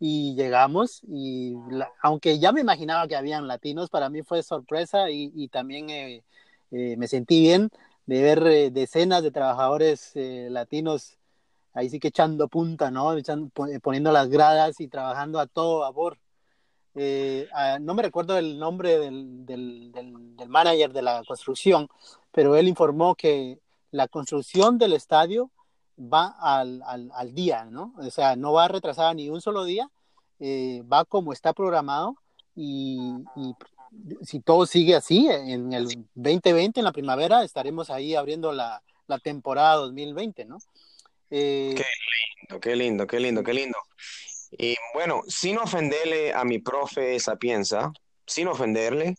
y 0.00 0.34
llegamos 0.34 1.02
y 1.06 1.56
la, 1.70 1.90
aunque 2.02 2.38
ya 2.38 2.52
me 2.52 2.60
imaginaba 2.60 3.06
que 3.08 3.16
habían 3.16 3.46
latinos, 3.46 3.90
para 3.90 4.08
mí 4.08 4.22
fue 4.22 4.42
sorpresa 4.42 5.10
y, 5.10 5.32
y 5.34 5.48
también 5.48 5.90
eh, 5.90 6.24
eh, 6.70 6.96
me 6.96 7.08
sentí 7.08 7.40
bien 7.40 7.70
de 8.06 8.22
ver 8.22 8.46
eh, 8.46 8.70
decenas 8.70 9.22
de 9.22 9.30
trabajadores 9.30 10.12
eh, 10.14 10.48
latinos 10.50 11.18
ahí 11.74 11.90
sí 11.90 11.98
que 11.98 12.08
echando 12.08 12.48
punta, 12.48 12.90
¿no? 12.90 13.16
Echando, 13.16 13.50
poniendo 13.82 14.12
las 14.12 14.28
gradas 14.28 14.80
y 14.80 14.88
trabajando 14.88 15.40
a 15.40 15.46
todo 15.46 15.80
vapor. 15.80 16.18
Eh, 16.94 17.48
uh, 17.52 17.82
no 17.82 17.94
me 17.94 18.04
recuerdo 18.04 18.38
el 18.38 18.58
nombre 18.58 18.98
del, 18.98 19.44
del, 19.44 19.90
del, 19.92 20.36
del, 20.36 20.48
manager 20.48 20.92
de 20.92 21.02
la 21.02 21.24
construcción, 21.26 21.88
pero 22.30 22.54
él 22.56 22.68
informó 22.68 23.16
que 23.16 23.58
la 23.94 24.08
construcción 24.08 24.76
del 24.76 24.92
estadio 24.92 25.52
va 25.96 26.34
al, 26.40 26.82
al, 26.82 27.12
al 27.14 27.32
día, 27.32 27.64
¿no? 27.66 27.94
O 27.96 28.10
sea, 28.10 28.34
no 28.34 28.52
va 28.52 28.66
retrasada 28.66 29.14
ni 29.14 29.30
un 29.30 29.40
solo 29.40 29.64
día, 29.64 29.88
eh, 30.40 30.82
va 30.92 31.04
como 31.04 31.32
está 31.32 31.52
programado 31.52 32.16
y, 32.56 32.98
si 34.22 34.40
todo 34.40 34.66
sigue 34.66 34.96
así, 34.96 35.28
en 35.28 35.72
el 35.72 35.86
2020, 36.14 36.80
en 36.80 36.84
la 36.84 36.90
primavera, 36.90 37.44
estaremos 37.44 37.88
ahí 37.90 38.16
abriendo 38.16 38.50
la, 38.50 38.82
la 39.06 39.20
temporada 39.20 39.76
2020, 39.76 40.44
¿no? 40.46 40.58
Eh, 41.30 41.74
qué 41.76 41.84
lindo, 42.42 42.60
qué 42.60 42.74
lindo, 42.74 43.06
qué 43.06 43.20
lindo, 43.20 43.44
qué 43.44 43.54
lindo. 43.54 43.78
Y 44.50 44.74
bueno, 44.92 45.22
sin 45.28 45.58
ofenderle 45.58 46.34
a 46.34 46.44
mi 46.44 46.58
profe 46.58 47.20
Sapienza, 47.20 47.92
sin 48.26 48.48
ofenderle, 48.48 49.14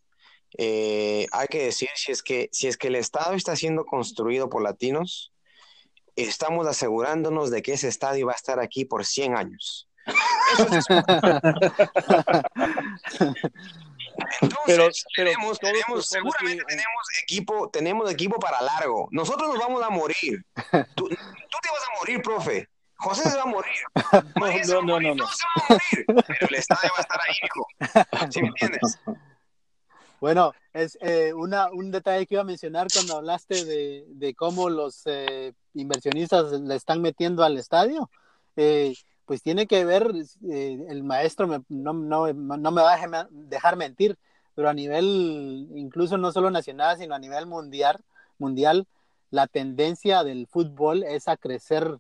eh, 0.58 1.28
hay 1.32 1.48
que 1.48 1.64
decir 1.66 1.90
si 1.96 2.12
es 2.12 2.24
que 2.24 2.50
si 2.52 2.68
es 2.68 2.78
que 2.78 2.88
el 2.88 2.96
estadio 2.96 3.36
está 3.36 3.56
siendo 3.56 3.86
construido 3.86 4.50
por 4.50 4.62
latinos, 4.62 5.32
estamos 6.16 6.68
asegurándonos 6.68 7.52
de 7.52 7.62
que 7.62 7.74
ese 7.74 7.88
estadio 7.88 8.28
va 8.28 8.34
a 8.34 8.36
estar 8.36 8.60
aquí 8.60 8.86
por 8.86 9.06
100 9.06 9.38
años. 9.38 9.90
Entonces, 14.42 15.04
tenemos, 15.16 15.60
seguramente 16.08 16.64
tenemos 16.68 17.06
equipo, 17.24 17.70
tenemos 17.70 18.10
equipo 18.12 18.40
para 18.40 18.62
largo. 18.62 19.10
Nosotros 19.12 19.50
nos 19.50 19.60
vamos 19.60 19.84
a 19.84 19.90
morir. 19.90 20.46
Tú, 20.96 21.10
te 21.10 21.16
vas 21.16 21.84
a 21.92 22.00
morir, 22.00 22.22
profe. 22.22 22.70
José 22.98 23.30
se 23.30 23.36
va 23.36 23.44
a 23.44 23.48
morir. 23.48 23.74
no, 24.68 24.82
no, 24.84 25.00
no, 25.00 25.16
no, 25.16 25.28
se 25.28 25.44
va 25.46 25.52
a 25.56 25.74
morir. 25.74 26.06
Pero 26.28 26.48
el 26.48 26.56
estadio 26.56 26.90
va 26.94 26.98
a 26.98 27.02
estar 27.02 27.20
ahí, 27.28 27.36
hijo. 27.44 27.68
¿Sí 28.32 28.42
me 28.42 28.48
entiendes? 28.48 29.00
Bueno, 30.26 30.54
es 30.74 30.98
eh, 31.02 31.34
un 31.36 31.92
detalle 31.92 32.26
que 32.26 32.34
iba 32.34 32.42
a 32.42 32.46
mencionar 32.46 32.88
cuando 32.92 33.18
hablaste 33.18 33.64
de, 33.64 34.34
cómo 34.36 34.72
los 34.72 35.04
eh, 35.06 35.54
inversionistas 35.76 36.52
le 36.62 36.74
están 36.74 37.00
metiendo 37.00 37.44
al 37.44 37.60
estadio. 37.60 38.10
Eh, 38.56 38.96
pues 39.26 39.44
tiene 39.44 39.68
que 39.68 39.86
ver, 39.86 40.12
eh, 40.50 40.84
el 40.90 41.04
maestro 41.04 41.46
no, 41.70 41.94
no, 41.94 42.34
no, 42.34 42.72
me 42.72 42.82
va 42.82 42.96
a 42.96 43.28
dejar 43.34 43.76
mentir, 43.76 44.18
pero 44.56 44.68
a 44.68 44.74
nivel, 44.74 45.70
incluso 45.76 46.18
no 46.18 46.32
solo 46.32 46.50
nacional, 46.50 46.98
sino 46.98 47.14
a 47.14 47.20
nivel 47.20 47.46
mundial, 47.46 48.04
mundial, 48.40 48.88
la 49.30 49.46
tendencia 49.46 50.24
del 50.24 50.48
fútbol 50.48 51.04
es 51.04 51.28
a 51.28 51.38
crecer 51.38 52.00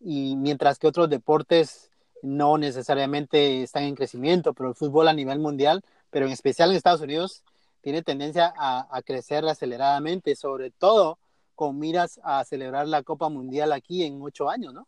y 0.00 0.34
mientras 0.34 0.80
que 0.80 0.88
otros 0.88 1.08
deportes 1.08 1.92
no 2.20 2.58
necesariamente 2.58 3.62
están 3.62 3.84
en 3.84 3.94
crecimiento, 3.94 4.54
pero 4.54 4.70
el 4.70 4.74
fútbol 4.74 5.06
a 5.06 5.12
nivel 5.12 5.38
mundial, 5.38 5.84
pero 6.10 6.26
en 6.26 6.32
especial 6.32 6.70
en 6.70 6.76
Estados 6.76 7.00
Unidos, 7.00 7.44
tiene 7.80 8.02
tendencia 8.02 8.52
a, 8.56 9.02
crecer 9.02 9.44
aceleradamente, 9.46 10.36
sobre 10.36 10.70
todo 10.70 11.18
con 11.54 11.78
miras 11.78 12.20
a 12.22 12.44
celebrar 12.44 12.88
la 12.88 13.02
Copa 13.02 13.28
Mundial 13.28 13.72
aquí 13.72 14.04
en 14.04 14.20
ocho 14.22 14.48
años, 14.48 14.72
¿no? 14.72 14.86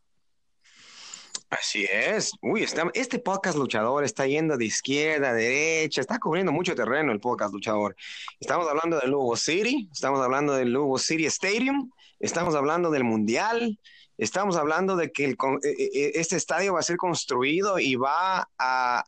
Así 1.52 1.84
es. 1.84 2.32
Uy, 2.40 2.66
este 2.94 3.18
podcast 3.18 3.58
luchador 3.58 4.04
está 4.04 4.26
yendo 4.26 4.56
de 4.56 4.64
izquierda 4.64 5.28
a 5.28 5.34
derecha, 5.34 6.00
está 6.00 6.18
cubriendo 6.18 6.50
mucho 6.50 6.74
terreno 6.74 7.12
el 7.12 7.20
podcast 7.20 7.52
luchador. 7.52 7.94
Estamos 8.40 8.66
hablando 8.66 8.98
del 8.98 9.10
Lugo 9.10 9.36
City, 9.36 9.86
estamos 9.92 10.20
hablando 10.22 10.54
del 10.54 10.72
Lugo 10.72 10.96
City 10.96 11.26
Stadium, 11.26 11.90
estamos 12.20 12.54
hablando 12.54 12.90
del 12.90 13.04
Mundial, 13.04 13.78
estamos 14.16 14.56
hablando 14.56 14.96
de 14.96 15.12
que 15.12 15.26
el, 15.26 15.36
e, 15.62 15.68
e, 15.68 15.90
e, 15.92 16.12
este 16.14 16.36
estadio 16.36 16.72
va 16.72 16.80
a 16.80 16.84
ser 16.84 16.96
construido 16.96 17.78
y 17.78 17.96
va 17.96 18.48
a, 18.58 19.04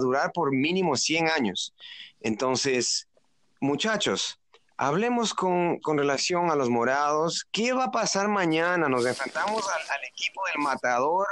durar 0.00 0.30
por 0.30 0.52
mínimo 0.52 0.96
100 0.96 1.28
años. 1.28 1.74
Entonces, 2.20 3.08
muchachos, 3.60 4.38
Hablemos 4.76 5.34
con, 5.34 5.78
relación 5.86 6.50
a 6.50 6.56
los 6.56 6.68
morados. 6.68 7.46
¿Qué 7.52 7.72
va 7.72 7.84
a 7.84 7.90
pasar 7.92 8.26
mañana? 8.26 8.88
Nos 8.88 9.06
enfrentamos 9.06 9.64
al, 9.68 10.04
equipo 10.04 10.42
del 10.52 10.64
matador 10.64 11.28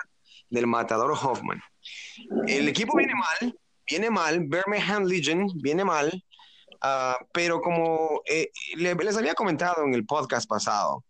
del 0.53 0.67
matador 0.67 1.11
Hoffman. 1.13 1.61
El 2.47 2.69
equipo 2.69 2.97
viene 2.97 3.15
mal, 3.15 3.59
viene 3.89 4.11
mal, 4.11 4.41
Birmingham 4.41 5.05
Legion 5.05 5.49
viene 5.57 5.83
mal, 5.83 6.13
uh, 6.85 7.25
pero 7.33 7.61
como 7.61 8.23
eh, 8.27 8.51
les 8.77 9.17
había 9.17 9.35
comentado 9.35 9.83
en 9.85 9.95
el 9.95 10.05
podcast 10.05 10.49
pasado, 10.49 11.05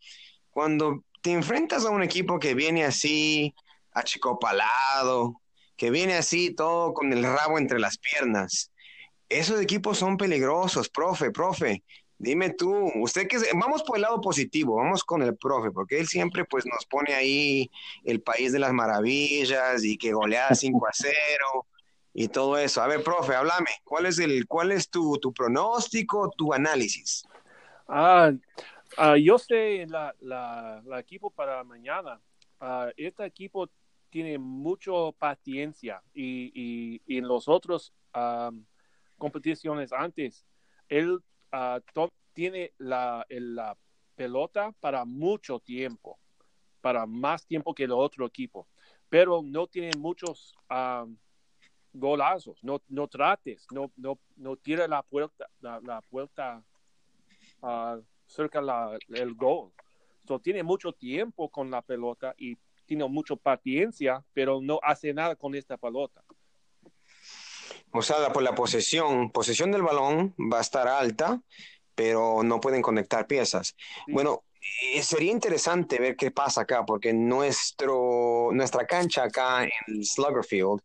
cuando 0.51 1.05
te 1.23 1.33
enfrentas 1.33 1.85
a 1.85 1.91
un 1.91 2.03
equipo 2.03 2.39
que 2.39 2.55
viene 2.55 2.85
así, 2.85 3.55
achicopalado, 3.93 5.41
que 5.77 5.91
viene 5.91 6.15
así 6.15 6.55
todo 6.55 6.95
con 6.95 7.13
el 7.13 7.25
rabo 7.25 7.59
entre 7.59 7.81
las 7.81 7.99
piernas, 7.99 8.71
esos 9.29 9.61
equipos 9.61 9.99
son 9.99 10.17
peligrosos, 10.17 10.89
profe, 10.89 11.31
profe. 11.31 11.83
Dime 12.23 12.51
tú, 12.51 12.89
usted 13.01 13.27
que 13.27 13.37
vamos 13.53 13.83
por 13.83 13.97
el 13.97 14.03
lado 14.03 14.21
positivo, 14.21 14.77
vamos 14.77 15.03
con 15.03 15.23
el 15.23 15.37
profe, 15.37 15.73
porque 15.73 15.99
él 15.99 16.07
siempre 16.07 16.45
pues 16.45 16.65
nos 16.65 16.87
pone 16.87 17.15
ahí 17.15 17.69
el 18.05 18.21
país 18.23 18.53
de 18.53 18.61
las 18.61 18.73
maravillas 18.73 19.83
y 19.83 19.99
que 19.99 20.13
golea 20.13 20.47
5 20.55 20.87
a 20.87 20.93
0 20.93 21.15
y 22.15 22.29
todo 22.29 22.59
eso. 22.59 22.81
A 22.81 22.87
ver, 22.87 23.03
profe, 23.03 23.35
háblame, 23.35 23.71
¿cuál 23.83 24.07
es 24.07 24.21
el 24.21 24.47
cuál 24.47 24.71
es 24.71 24.89
tu, 24.89 25.19
tu 25.19 25.33
pronóstico, 25.33 26.31
tu 26.37 26.55
análisis? 26.55 27.25
Ah, 27.89 28.31
ah 28.97 29.17
yo 29.17 29.37
sé 29.37 29.85
la, 29.89 30.15
la, 30.21 31.01
equipo 31.01 31.29
para 31.29 31.65
mañana. 31.65 32.21
Ah, 32.61 32.89
este 32.97 33.25
equipo 33.25 33.69
tiene 34.11 34.39
mucha 34.39 34.93
paciencia 35.19 36.01
y, 36.15 36.53
y, 36.55 37.03
y 37.05 37.19
en 37.19 37.27
los 37.27 37.49
otros 37.49 37.93
ah, 38.15 38.53
competiciones 39.19 39.93
antes, 39.93 40.47
él 40.89 41.19
uh, 41.53 42.09
tiene 42.33 42.73
la, 42.79 43.27
pelota 44.15 44.73
para 44.81 45.05
mucho 45.05 45.59
tiempo, 45.59 46.19
para 46.81 47.07
más 47.07 47.47
tiempo 47.47 47.75
que 47.75 47.85
el 47.85 47.93
otro 47.93 48.27
equipo, 48.27 48.69
pero 49.09 49.43
no 49.43 49.67
tiene 49.67 49.91
muchos 49.99 50.55
um, 50.71 51.17
golazos, 51.93 52.63
no, 52.63 52.81
no 52.89 53.09
trates, 53.09 53.67
no, 53.73 53.91
no, 53.97 54.19
no 54.37 54.57
tira 54.57 54.87
la 54.87 55.03
puerta, 55.03 55.49
la, 55.61 56.03
puerta 56.11 56.63
uh, 57.63 58.03
cerca 58.27 58.61
la, 58.61 58.99
el 59.09 59.35
gol. 59.35 59.73
So, 60.27 60.39
tiene 60.39 60.63
mucho 60.63 60.93
tiempo 60.93 61.49
con 61.49 61.71
la 61.71 61.83
pelota 61.83 62.35
y 62.39 62.57
tiene 62.87 63.09
mucha 63.09 63.35
paciencia, 63.35 64.25
pero 64.33 64.61
no 64.61 64.79
hace 64.83 65.13
nada 65.13 65.35
con 65.35 65.55
esta 65.55 65.77
pelota. 65.77 66.23
Sea, 68.01 68.33
por 68.33 68.43
la 68.43 68.55
posesión, 68.55 69.31
posesión 69.31 69.71
del 69.71 69.83
balón 69.83 70.35
va 70.53 70.59
a 70.59 70.63
estar 70.63 70.89
alta, 70.89 71.41
pero 71.95 72.43
no 72.43 72.61
pueden 72.61 72.83
conectar 72.83 73.27
piezas. 73.27 73.77
Bueno, 74.09 74.45
eh, 74.95 75.03
sería 75.03 75.33
interesante 75.33 75.99
ver 75.99 76.17
qué 76.17 76.31
pasa 76.31 76.63
acá, 76.63 76.85
porque 76.87 77.13
nuestro, 77.13 78.51
nuestra 78.53 78.87
cancha 78.87 79.25
acá 79.25 79.65
en 79.65 80.05
Sluggerfield 80.05 80.81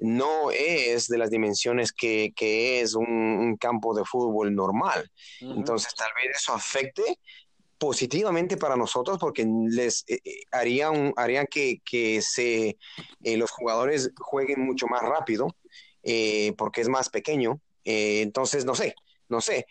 no 0.00 0.50
es 0.50 1.06
de 1.06 1.18
las 1.18 1.30
dimensiones 1.30 1.92
que, 1.92 2.32
que 2.34 2.80
es 2.80 2.94
un, 2.94 3.56
campo 3.58 3.94
de 3.94 4.04
fútbol 4.04 4.54
normal. 4.54 5.10
Entonces, 5.40 5.94
tal 5.94 6.10
vez 6.16 6.36
eso 6.36 6.52
afecte 6.54 7.18
positivamente 7.78 8.56
para 8.56 8.76
nosotros 8.76 9.18
porque 9.18 9.46
les 9.68 10.04
eh, 10.06 10.20
eh, 10.24 10.42
harían, 10.50 11.14
que, 11.50 11.80
que 11.84 12.20
se, 12.20 12.76
los 13.20 13.50
jugadores 13.50 14.10
jueguen 14.16 14.60
mucho 14.60 14.86
más 14.86 15.02
rápido 15.02 15.54
eh, 16.02 16.54
porque 16.56 16.80
es 16.80 16.88
más 16.88 17.08
pequeño. 17.08 17.60
Eh, 17.84 18.22
entonces, 18.22 18.64
no 18.64 18.74
sé, 18.74 18.94
no 19.28 19.40
sé. 19.40 19.66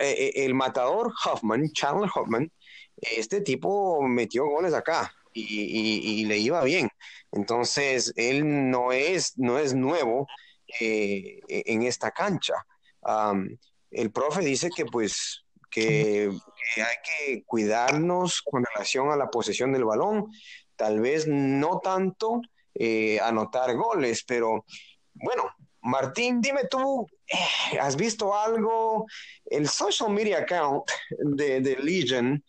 Eh, 0.00 0.32
el 0.36 0.54
matador 0.54 1.12
Hoffman, 1.24 1.70
Charles 1.72 2.10
Hoffman, 2.14 2.50
este 2.96 3.40
tipo 3.40 4.02
metió 4.02 4.46
goles 4.46 4.74
acá 4.74 5.12
y, 5.32 6.24
le 6.26 6.38
iba 6.38 6.62
bien. 6.64 6.88
Entonces, 7.32 8.12
él 8.16 8.70
no 8.70 8.92
es, 8.92 9.36
no 9.38 9.58
es 9.58 9.74
nuevo 9.74 10.26
en 10.80 11.82
esta 11.82 12.10
cancha. 12.10 12.54
el 13.90 14.10
profe 14.12 14.42
dice 14.42 14.70
que 14.74 14.84
pues 14.86 15.44
que, 15.70 16.30
hay 16.76 16.96
que 17.04 17.44
cuidarnos 17.44 18.42
con 18.42 18.64
relación 18.64 19.10
a 19.10 19.16
la 19.16 19.30
posesión 19.30 19.72
del 19.72 19.84
balón, 19.84 20.26
tal 20.76 21.00
vez 21.00 21.26
no 21.26 21.80
tanto 21.82 22.40
anotar 23.22 23.74
goles, 23.76 24.24
pero 24.24 24.64
bueno, 25.14 25.53
Martín, 25.84 26.40
dime 26.40 26.62
tú, 26.70 27.06
eh, 27.28 27.78
¿has 27.78 27.94
visto 27.94 28.34
algo? 28.34 29.06
El 29.44 29.68
social 29.68 30.10
media 30.10 30.38
account 30.38 30.90
de, 31.18 31.60
de 31.60 31.76
Legion, 31.76 32.42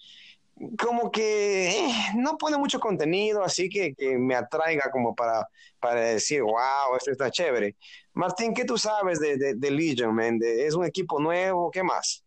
como 0.80 1.12
que 1.12 1.70
eh, 1.70 1.94
no 2.16 2.38
pone 2.38 2.58
mucho 2.58 2.80
contenido, 2.80 3.44
así 3.44 3.68
que, 3.68 3.94
que 3.94 4.18
me 4.18 4.36
atraiga 4.36 4.90
como 4.90 5.14
para, 5.14 5.50
para 5.82 6.00
decir, 6.00 6.44
wow, 6.44 6.96
esto 6.98 7.12
está 7.12 7.30
chévere. 7.30 7.76
Martín, 8.14 8.54
¿qué 8.54 8.64
tú 8.64 8.78
sabes 8.78 9.20
de, 9.20 9.56
de, 9.56 9.72
Legion, 9.72 10.16
man? 10.16 10.40
¿Es 10.42 10.74
un 10.74 10.86
equipo 10.86 11.20
nuevo? 11.20 11.70
¿Qué 11.72 11.84
más? 11.84 12.24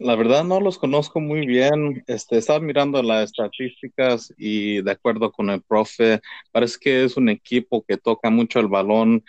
La 0.00 0.16
verdad 0.16 0.42
no 0.42 0.60
los 0.60 0.76
conozco 0.76 1.20
muy 1.20 1.46
bien. 1.46 2.02
Este, 2.08 2.38
estaba 2.38 2.58
mirando 2.58 3.00
las 3.00 3.30
estadísticas 3.30 4.34
y 4.36 4.82
de 4.82 4.90
acuerdo 4.90 5.30
con 5.30 5.50
el 5.50 5.62
profe, 5.62 6.20
parece 6.50 6.78
que 6.80 7.04
es 7.04 7.16
un 7.16 7.28
equipo 7.28 7.84
que 7.86 7.96
toca 7.96 8.28
mucho 8.28 8.58
el 8.58 8.66
balón, 8.66 9.22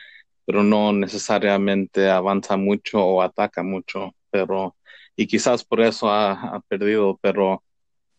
pero 0.51 0.63
no 0.63 0.91
necesariamente 0.91 2.09
avanza 2.09 2.57
mucho 2.57 2.99
o 3.01 3.21
ataca 3.21 3.63
mucho. 3.63 4.13
Pero, 4.29 4.75
y 5.15 5.25
quizás 5.25 5.63
por 5.63 5.79
eso 5.79 6.11
ha, 6.11 6.61
perdido, 6.67 7.17
pero 7.21 7.63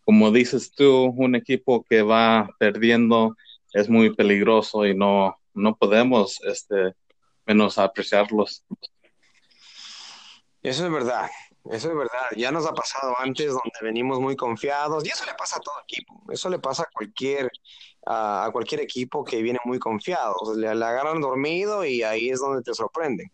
como 0.03 0.31
dices 0.31 0.73
tú, 0.73 1.13
un 1.15 1.35
equipo 1.35 1.85
que 1.85 2.01
va 2.01 2.49
perdiendo 2.59 3.37
es 3.75 3.91
muy 3.91 4.15
peligroso 4.15 4.87
y 4.87 4.95
no, 4.95 5.37
no 5.53 5.77
podemos 5.77 6.41
este, 6.45 6.95
menos 7.45 7.77
apreciarlos. 7.77 8.65
Eso 10.63 10.87
es 10.87 10.91
verdad. 10.91 11.29
Eso 11.71 11.91
es 11.91 11.97
verdad, 11.97 12.31
ya 12.35 12.51
nos 12.51 12.67
ha 12.67 12.73
pasado 12.73 13.15
antes 13.21 13.47
donde 13.47 13.79
venimos 13.83 14.19
muy 14.19 14.35
confiados 14.35 15.05
y 15.05 15.11
eso 15.11 15.25
le 15.27 15.35
pasa 15.35 15.59
a 15.59 15.61
todo 15.61 15.75
equipo, 15.85 16.21
eso 16.33 16.51
le 16.51 16.59
pasa 16.59 16.83
a 16.83 16.91
cualquier, 16.93 17.53
a 18.07 18.49
cualquier 18.53 18.81
equipo 18.81 19.25
que 19.25 19.43
viene 19.43 19.61
muy 19.65 19.79
confiado, 19.79 20.35
le, 20.57 20.75
le 20.75 20.85
agarran 20.85 21.21
dormido 21.21 21.85
y 21.85 22.03
ahí 22.03 22.31
es 22.31 22.41
donde 22.41 22.63
te 22.63 22.75
sorprenden. 22.75 23.31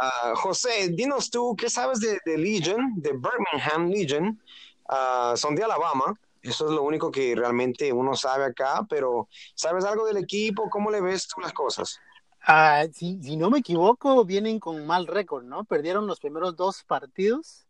Uh, 0.00 0.34
José, 0.36 0.88
dinos 0.90 1.30
tú, 1.30 1.56
¿qué 1.56 1.68
sabes 1.68 2.00
de, 2.00 2.18
de 2.24 2.38
Legion, 2.38 2.94
de 2.96 3.12
Birmingham 3.12 3.90
Legion? 3.90 4.40
Uh, 4.88 5.36
son 5.36 5.54
de 5.54 5.64
Alabama, 5.64 6.18
eso 6.42 6.66
es 6.66 6.70
lo 6.70 6.82
único 6.82 7.10
que 7.10 7.34
realmente 7.34 7.92
uno 7.92 8.14
sabe 8.14 8.44
acá, 8.44 8.86
pero 8.88 9.28
¿sabes 9.54 9.84
algo 9.84 10.06
del 10.06 10.18
equipo? 10.18 10.70
¿Cómo 10.70 10.90
le 10.90 11.00
ves 11.00 11.26
tú 11.28 11.40
las 11.40 11.52
cosas? 11.52 11.98
Ah, 12.40 12.84
si, 12.92 13.20
si, 13.22 13.36
no 13.36 13.50
me 13.50 13.58
equivoco, 13.58 14.24
vienen 14.24 14.60
con 14.60 14.86
mal 14.86 15.06
récord, 15.06 15.44
¿no? 15.44 15.64
Perdieron 15.64 16.06
los 16.06 16.20
primeros 16.20 16.56
dos 16.56 16.84
partidos 16.84 17.66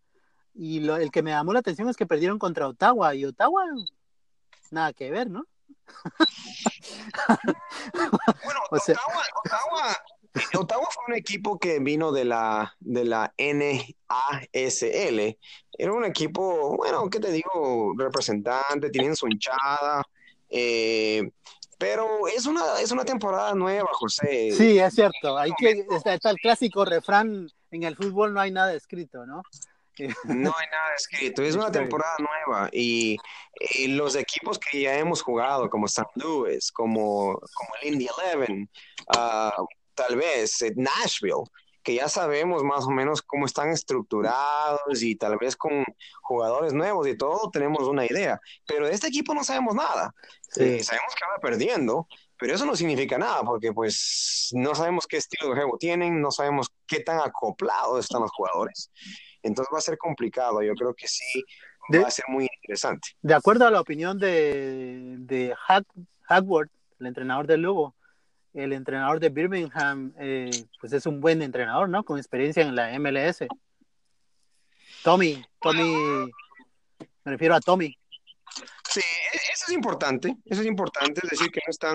y 0.55 0.81
lo, 0.81 0.96
el 0.96 1.11
que 1.11 1.22
me 1.22 1.31
llamó 1.31 1.53
la 1.53 1.61
atención 1.61 1.88
es 1.88 1.96
que 1.96 2.07
perdieron 2.07 2.38
contra 2.38 2.68
Ottawa 2.68 3.14
y 3.14 3.24
Ottawa, 3.24 3.64
nada 4.70 4.92
que 4.92 5.11
ver, 5.11 5.31
¿no? 5.31 5.46
Bueno, 8.44 8.61
o 8.70 8.78
sea, 8.78 8.94
Ottawa, 8.94 9.22
Ottawa, 9.44 9.96
Ottawa, 10.61 10.87
fue 10.90 11.04
un 11.09 11.14
equipo 11.14 11.59
que 11.59 11.78
vino 11.81 12.12
de 12.12 12.24
la, 12.24 12.76
de 12.81 13.04
la 13.04 13.33
NASL. 13.38 13.78
Era 15.72 15.92
un 15.92 16.04
equipo, 16.04 16.76
bueno, 16.76 17.09
¿qué 17.11 17.20
te 17.20 17.31
digo? 17.31 17.94
Representante, 17.96 18.90
tienen 18.90 19.16
su 19.16 19.26
hinchada. 19.28 20.04
Eh, 20.50 21.31
pero 21.78 22.26
es 22.26 22.46
una, 22.46 22.81
es 22.81 22.90
una 22.90 23.04
temporada 23.04 23.54
nueva, 23.54 23.88
José. 23.92 24.50
Sí, 24.52 24.78
es 24.78 24.94
cierto. 24.94 25.38
Hay 25.38 25.52
que, 25.57 25.87
está, 25.90 26.14
está, 26.14 26.31
el 26.31 26.38
clásico 26.38 26.85
refrán, 26.85 27.48
en 27.70 27.83
el 27.85 27.94
fútbol 27.94 28.35
no 28.35 28.40
hay 28.40 28.50
nada 28.50 28.74
escrito, 28.74 29.24
¿no? 29.26 29.42
No 30.24 30.54
hay 30.56 30.66
nada 30.70 30.94
escrito, 30.96 31.42
es 31.42 31.54
una 31.54 31.70
temporada 31.70 32.16
nueva 32.18 32.68
y, 32.72 33.16
y, 33.74 33.88
los 33.88 34.14
equipos 34.16 34.58
que 34.58 34.82
ya 34.82 34.98
hemos 34.98 35.22
jugado, 35.22 35.68
como 35.68 35.87
St. 35.87 36.08
Louis, 36.16 36.70
como, 36.72 37.38
como 37.54 37.70
el 37.82 37.94
Indy 37.94 38.08
Eleven, 38.18 38.70
uh, 39.16 39.66
tal 39.94 40.16
vez 40.16 40.64
Nashville, 40.76 41.44
que 41.82 41.94
ya 41.94 42.08
sabemos 42.08 42.62
más 42.64 42.84
o 42.84 42.90
menos 42.90 43.22
cómo 43.22 43.46
están 43.46 43.70
estructurados 43.70 45.02
y 45.02 45.16
tal 45.16 45.38
vez 45.38 45.56
con 45.56 45.84
jugadores 46.22 46.74
nuevos 46.74 47.08
y 47.08 47.16
todo 47.16 47.50
tenemos 47.50 47.84
una 47.88 48.04
idea, 48.04 48.38
pero 48.66 48.87
de 48.87 48.92
este 48.92 49.08
equipo 49.08 49.34
no 49.34 49.42
sabemos 49.42 49.74
nada. 49.74 50.14
Sí. 50.50 50.64
Eh, 50.64 50.84
sabemos 50.84 51.14
que 51.14 51.24
va 51.24 51.40
perdiendo, 51.40 52.06
pero 52.38 52.54
eso 52.54 52.66
no 52.66 52.76
significa 52.76 53.16
nada 53.16 53.42
porque 53.42 53.72
pues 53.72 54.50
no 54.52 54.74
sabemos 54.74 55.06
qué 55.06 55.16
estilo 55.16 55.48
de 55.48 55.56
juego 55.62 55.78
tienen, 55.78 56.20
no 56.20 56.30
sabemos 56.30 56.70
qué 56.87 57.00
tan 57.00 57.20
acoplados 57.20 58.04
están 58.04 58.22
los 58.22 58.32
jugadores. 58.32 58.90
Entonces 59.42 59.72
va 59.72 59.79
a 59.79 59.83
ser 59.83 59.98
complicado, 59.98 60.62
yo 60.62 60.74
creo 60.74 60.94
que 60.94 61.09
sí 61.09 61.44
de, 61.88 62.01
va 62.01 62.09
a 62.09 62.11
ser 62.11 62.24
muy 62.29 62.48
interesante. 62.62 63.11
De 63.22 63.35
acuerdo 63.35 63.66
a 63.66 63.70
la 63.70 63.81
opinión 63.81 64.18
de, 64.18 65.16
de 65.18 65.55
Hack, 65.66 65.87
Hackworth, 66.22 66.70
el 67.01 67.07
entrenador 67.07 67.46
del 67.46 67.62
Lugo, 67.62 67.94
el 68.55 68.72
entrenador 68.72 69.20
de 69.20 69.29
Birmingham, 69.29 70.12
eh, 70.18 70.51
pues 70.81 70.92
es 70.92 71.07
un 71.07 71.20
buen 71.20 71.42
entrenador, 71.42 71.88
¿no? 71.88 72.05
Con 72.05 72.18
experiencia 72.18 72.62
en 72.62 72.74
la 72.74 72.98
MLS. 72.98 73.46
Tommy, 75.03 75.44
Tommy, 75.61 76.31
me 77.24 77.33
refiero 77.33 77.55
a 77.55 77.61
Tommy. 77.61 77.96
Sí, 78.88 79.01
eso 79.53 79.64
es 79.68 79.72
importante, 79.72 80.35
eso 80.46 80.62
es 80.62 80.66
importante, 80.66 81.20
es 81.22 81.31
decir, 81.31 81.51
que 81.51 81.61
no 81.66 81.70
están, 81.70 81.94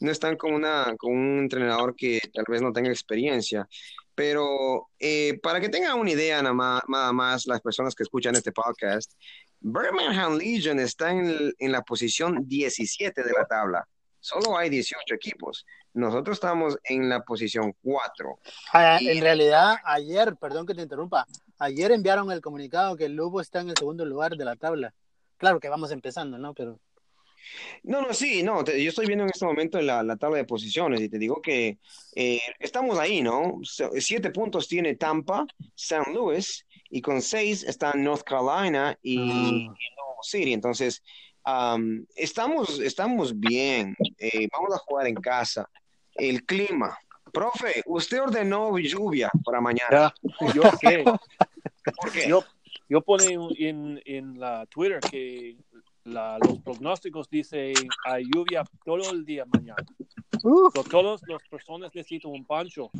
no 0.00 0.10
están 0.10 0.36
con, 0.36 0.52
una, 0.52 0.94
con 0.98 1.12
un 1.12 1.38
entrenador 1.38 1.94
que 1.94 2.20
tal 2.32 2.44
vez 2.48 2.60
no 2.60 2.72
tenga 2.72 2.90
experiencia, 2.90 3.68
pero 4.14 4.88
eh, 4.98 5.38
para 5.42 5.60
que 5.60 5.68
tengan 5.68 5.98
una 5.98 6.10
idea 6.10 6.42
nada 6.42 6.54
más, 6.54 6.82
nada 6.88 7.12
más, 7.12 7.46
las 7.46 7.60
personas 7.60 7.94
que 7.94 8.02
escuchan 8.02 8.34
este 8.34 8.52
podcast, 8.52 9.12
Birmingham 9.60 10.36
Legion 10.36 10.78
está 10.78 11.10
en, 11.10 11.52
en 11.58 11.72
la 11.72 11.82
posición 11.82 12.46
17 12.46 13.22
de 13.22 13.32
la 13.32 13.46
tabla 13.46 13.88
solo 14.24 14.56
hay 14.56 14.70
18 14.70 15.14
equipos. 15.14 15.66
Nosotros 15.92 16.36
estamos 16.38 16.78
en 16.84 17.10
la 17.10 17.20
posición 17.20 17.74
4. 17.82 18.38
Ah, 18.72 18.98
en 19.00 19.20
realidad, 19.20 19.76
ayer, 19.84 20.34
perdón 20.36 20.66
que 20.66 20.74
te 20.74 20.80
interrumpa, 20.80 21.26
ayer 21.58 21.92
enviaron 21.92 22.32
el 22.32 22.40
comunicado 22.40 22.96
que 22.96 23.04
el 23.04 23.14
Lugo 23.14 23.42
está 23.42 23.60
en 23.60 23.68
el 23.68 23.76
segundo 23.76 24.06
lugar 24.06 24.36
de 24.36 24.46
la 24.46 24.56
tabla. 24.56 24.94
Claro 25.36 25.60
que 25.60 25.68
vamos 25.68 25.90
empezando, 25.90 26.38
¿no? 26.38 26.54
Pero... 26.54 26.80
No, 27.82 28.00
no, 28.02 28.12
sí, 28.14 28.42
no, 28.42 28.64
te, 28.64 28.82
yo 28.82 28.88
estoy 28.88 29.06
viendo 29.06 29.24
en 29.24 29.30
este 29.30 29.44
momento 29.44 29.80
la, 29.80 30.02
la, 30.02 30.16
tabla 30.16 30.38
de 30.38 30.44
posiciones 30.44 31.00
y 31.00 31.08
te 31.08 31.18
digo 31.18 31.40
que 31.42 31.78
eh, 32.14 32.40
estamos 32.58 32.98
ahí, 32.98 33.22
¿no? 33.22 33.60
Siete 33.98 34.30
puntos 34.30 34.68
tiene 34.68 34.94
Tampa, 34.96 35.46
San 35.74 36.14
Luis 36.14 36.66
y 36.90 37.00
con 37.00 37.20
seis 37.22 37.62
están 37.64 38.02
North 38.04 38.22
Carolina 38.22 38.98
y, 39.02 39.18
Ah. 39.18 39.48
y 39.50 39.66
Nuevo 39.66 40.22
City. 40.22 40.52
Entonces, 40.52 41.02
um, 41.46 42.04
estamos, 42.14 42.78
estamos 42.80 43.38
bien, 43.38 43.96
eh, 44.18 44.48
vamos 44.52 44.74
a 44.74 44.78
jugar 44.78 45.06
en 45.08 45.16
casa. 45.16 45.68
El 46.14 46.44
clima. 46.44 46.96
Profe, 47.32 47.82
usted 47.86 48.22
ordenó 48.22 48.78
lluvia 48.78 49.28
para 49.44 49.60
mañana. 49.60 50.14
Ya, 50.40 50.52
yo 50.54 50.62
sé. 50.80 51.02
¿Por 51.02 52.12
qué? 52.12 52.28
Yo, 52.28 52.44
yo 52.88 53.00
pone 53.00 53.36
en, 53.58 54.00
en 54.04 54.38
la 54.38 54.66
Twitter 54.66 55.00
que 55.00 55.56
la, 56.04 56.38
los 56.38 56.60
pronósticos 56.60 57.28
dice 57.28 57.72
hay 58.04 58.24
lluvia 58.32 58.64
todo 58.84 59.10
el 59.10 59.24
día 59.24 59.44
mañana. 59.46 59.84
So, 60.40 60.70
todas 60.90 61.22
las 61.26 61.42
personas 61.48 61.90
necesitan 61.94 62.30
un 62.30 62.44
pancho. 62.44 62.90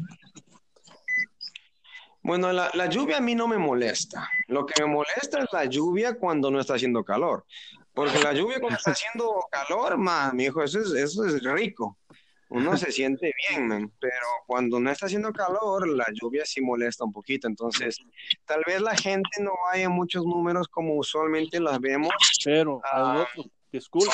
Bueno, 2.22 2.50
la, 2.52 2.70
la 2.72 2.86
lluvia 2.86 3.18
a 3.18 3.20
mí 3.20 3.34
no 3.34 3.46
me 3.46 3.58
molesta. 3.58 4.26
Lo 4.48 4.64
que 4.64 4.80
me 4.80 4.88
molesta 4.88 5.42
es 5.42 5.52
la 5.52 5.66
lluvia 5.66 6.18
cuando 6.18 6.50
no 6.50 6.58
está 6.58 6.74
haciendo 6.74 7.04
calor. 7.04 7.44
Porque 7.92 8.18
la 8.18 8.32
lluvia 8.32 8.58
cuando 8.60 8.78
está 8.78 8.90
haciendo 8.92 9.46
calor, 9.50 9.98
man, 9.98 10.34
mi 10.34 10.44
hijo, 10.44 10.62
eso 10.62 10.80
es, 10.80 10.92
eso 10.92 11.26
es 11.26 11.42
rico. 11.42 11.98
Uno 12.54 12.76
se 12.78 12.92
siente 12.92 13.32
bien, 13.48 13.66
man. 13.68 13.92
Pero 14.00 14.26
cuando 14.46 14.78
no 14.80 14.90
está 14.90 15.06
haciendo 15.06 15.32
calor, 15.32 15.88
la 15.88 16.06
lluvia 16.20 16.44
sí 16.46 16.60
molesta 16.60 17.04
un 17.04 17.12
poquito. 17.12 17.48
Entonces, 17.48 17.98
tal 18.44 18.62
vez 18.66 18.80
la 18.80 18.96
gente 18.96 19.28
no 19.40 19.52
vaya 19.66 19.84
en 19.84 19.90
muchos 19.92 20.24
números 20.24 20.68
como 20.68 20.94
usualmente 20.96 21.58
las 21.60 21.80
vemos. 21.80 22.10
Pero 22.44 22.80
hay 22.84 23.02
un 23.02 23.08
Ah. 23.08 23.26
otro, 23.28 23.50
disculpe, 23.72 24.12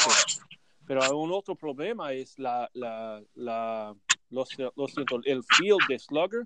pero 0.86 1.02
hay 1.02 1.10
un 1.12 1.30
otro 1.32 1.54
problema 1.54 2.12
es 2.12 2.38
la, 2.38 2.68
la, 2.72 3.22
la 3.34 3.94
lo, 4.30 4.44
lo 4.76 4.88
siento, 4.88 5.20
el 5.24 5.42
field 5.44 5.80
de 5.88 5.98
Slugger 5.98 6.44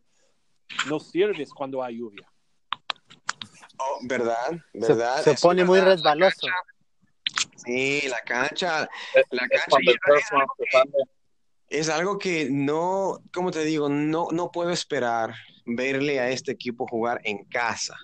no 0.88 0.98
sirve 0.98 1.46
cuando 1.54 1.82
hay 1.82 1.98
lluvia. 1.98 2.26
Oh, 3.78 3.98
¿Verdad? 4.02 4.50
se, 4.72 4.78
¿Verdad? 4.80 5.22
se 5.22 5.34
pone 5.34 5.64
muy 5.64 5.80
resbaloso. 5.80 6.46
Sí, 7.56 8.02
la 8.08 8.20
cancha, 8.22 8.88
la 9.30 9.42
Es 9.44 9.48
cancha 9.50 9.64
cuando 9.70 9.90
es 9.90 9.96
personal 10.04 10.46
Es 11.68 11.88
algo 11.88 12.18
que 12.18 12.48
no, 12.50 13.18
como 13.32 13.50
te 13.50 13.64
digo, 13.64 13.88
no, 13.88 14.28
no 14.30 14.50
puedo 14.50 14.70
esperar 14.70 15.34
verle 15.66 16.20
a 16.20 16.30
este 16.30 16.52
equipo 16.52 16.86
jugar 16.86 17.20
en 17.24 17.44
casa, 17.44 17.96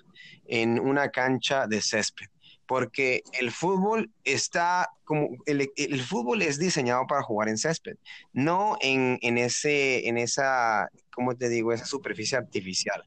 en 0.45 0.79
una 0.79 1.09
cancha 1.09 1.67
de 1.67 1.81
césped, 1.81 2.27
porque 2.71 3.21
el 3.37 3.51
fútbol 3.51 4.09
está 4.23 4.89
como, 5.03 5.27
el, 5.45 5.69
el 5.75 6.01
fútbol 6.01 6.41
es 6.41 6.57
diseñado 6.57 7.05
para 7.05 7.21
jugar 7.21 7.49
en 7.49 7.57
césped, 7.57 7.97
no 8.31 8.77
en, 8.79 9.19
en 9.23 9.37
ese, 9.37 10.07
en 10.07 10.17
esa, 10.17 10.89
como 11.13 11.35
te 11.35 11.49
digo, 11.49 11.73
esa 11.73 11.83
superficie 11.83 12.37
artificial, 12.37 13.03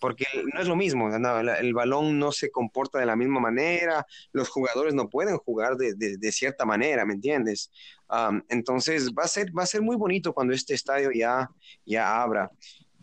porque 0.00 0.24
no 0.52 0.60
es 0.60 0.66
lo 0.66 0.74
mismo, 0.74 1.14
el, 1.14 1.74
balón 1.74 2.18
no 2.18 2.32
se 2.32 2.50
comporta 2.50 2.98
de 2.98 3.06
la 3.06 3.14
misma 3.14 3.38
manera, 3.38 4.04
los 4.32 4.48
jugadores 4.48 4.94
no 4.94 5.08
pueden 5.08 5.36
jugar 5.38 5.76
de, 5.76 5.94
de, 5.94 6.16
de 6.16 6.32
cierta 6.32 6.64
manera, 6.64 7.06
¿me 7.06 7.14
entiendes? 7.14 7.70
Um, 8.10 8.42
entonces 8.48 9.12
va 9.16 9.22
a 9.22 9.28
ser 9.28 9.56
va 9.56 9.62
a 9.62 9.66
ser 9.66 9.80
muy 9.80 9.94
bonito 9.94 10.32
cuando 10.32 10.52
este 10.52 10.74
estadio 10.74 11.12
ya 11.12 11.48
ya 11.86 12.20
abra. 12.20 12.50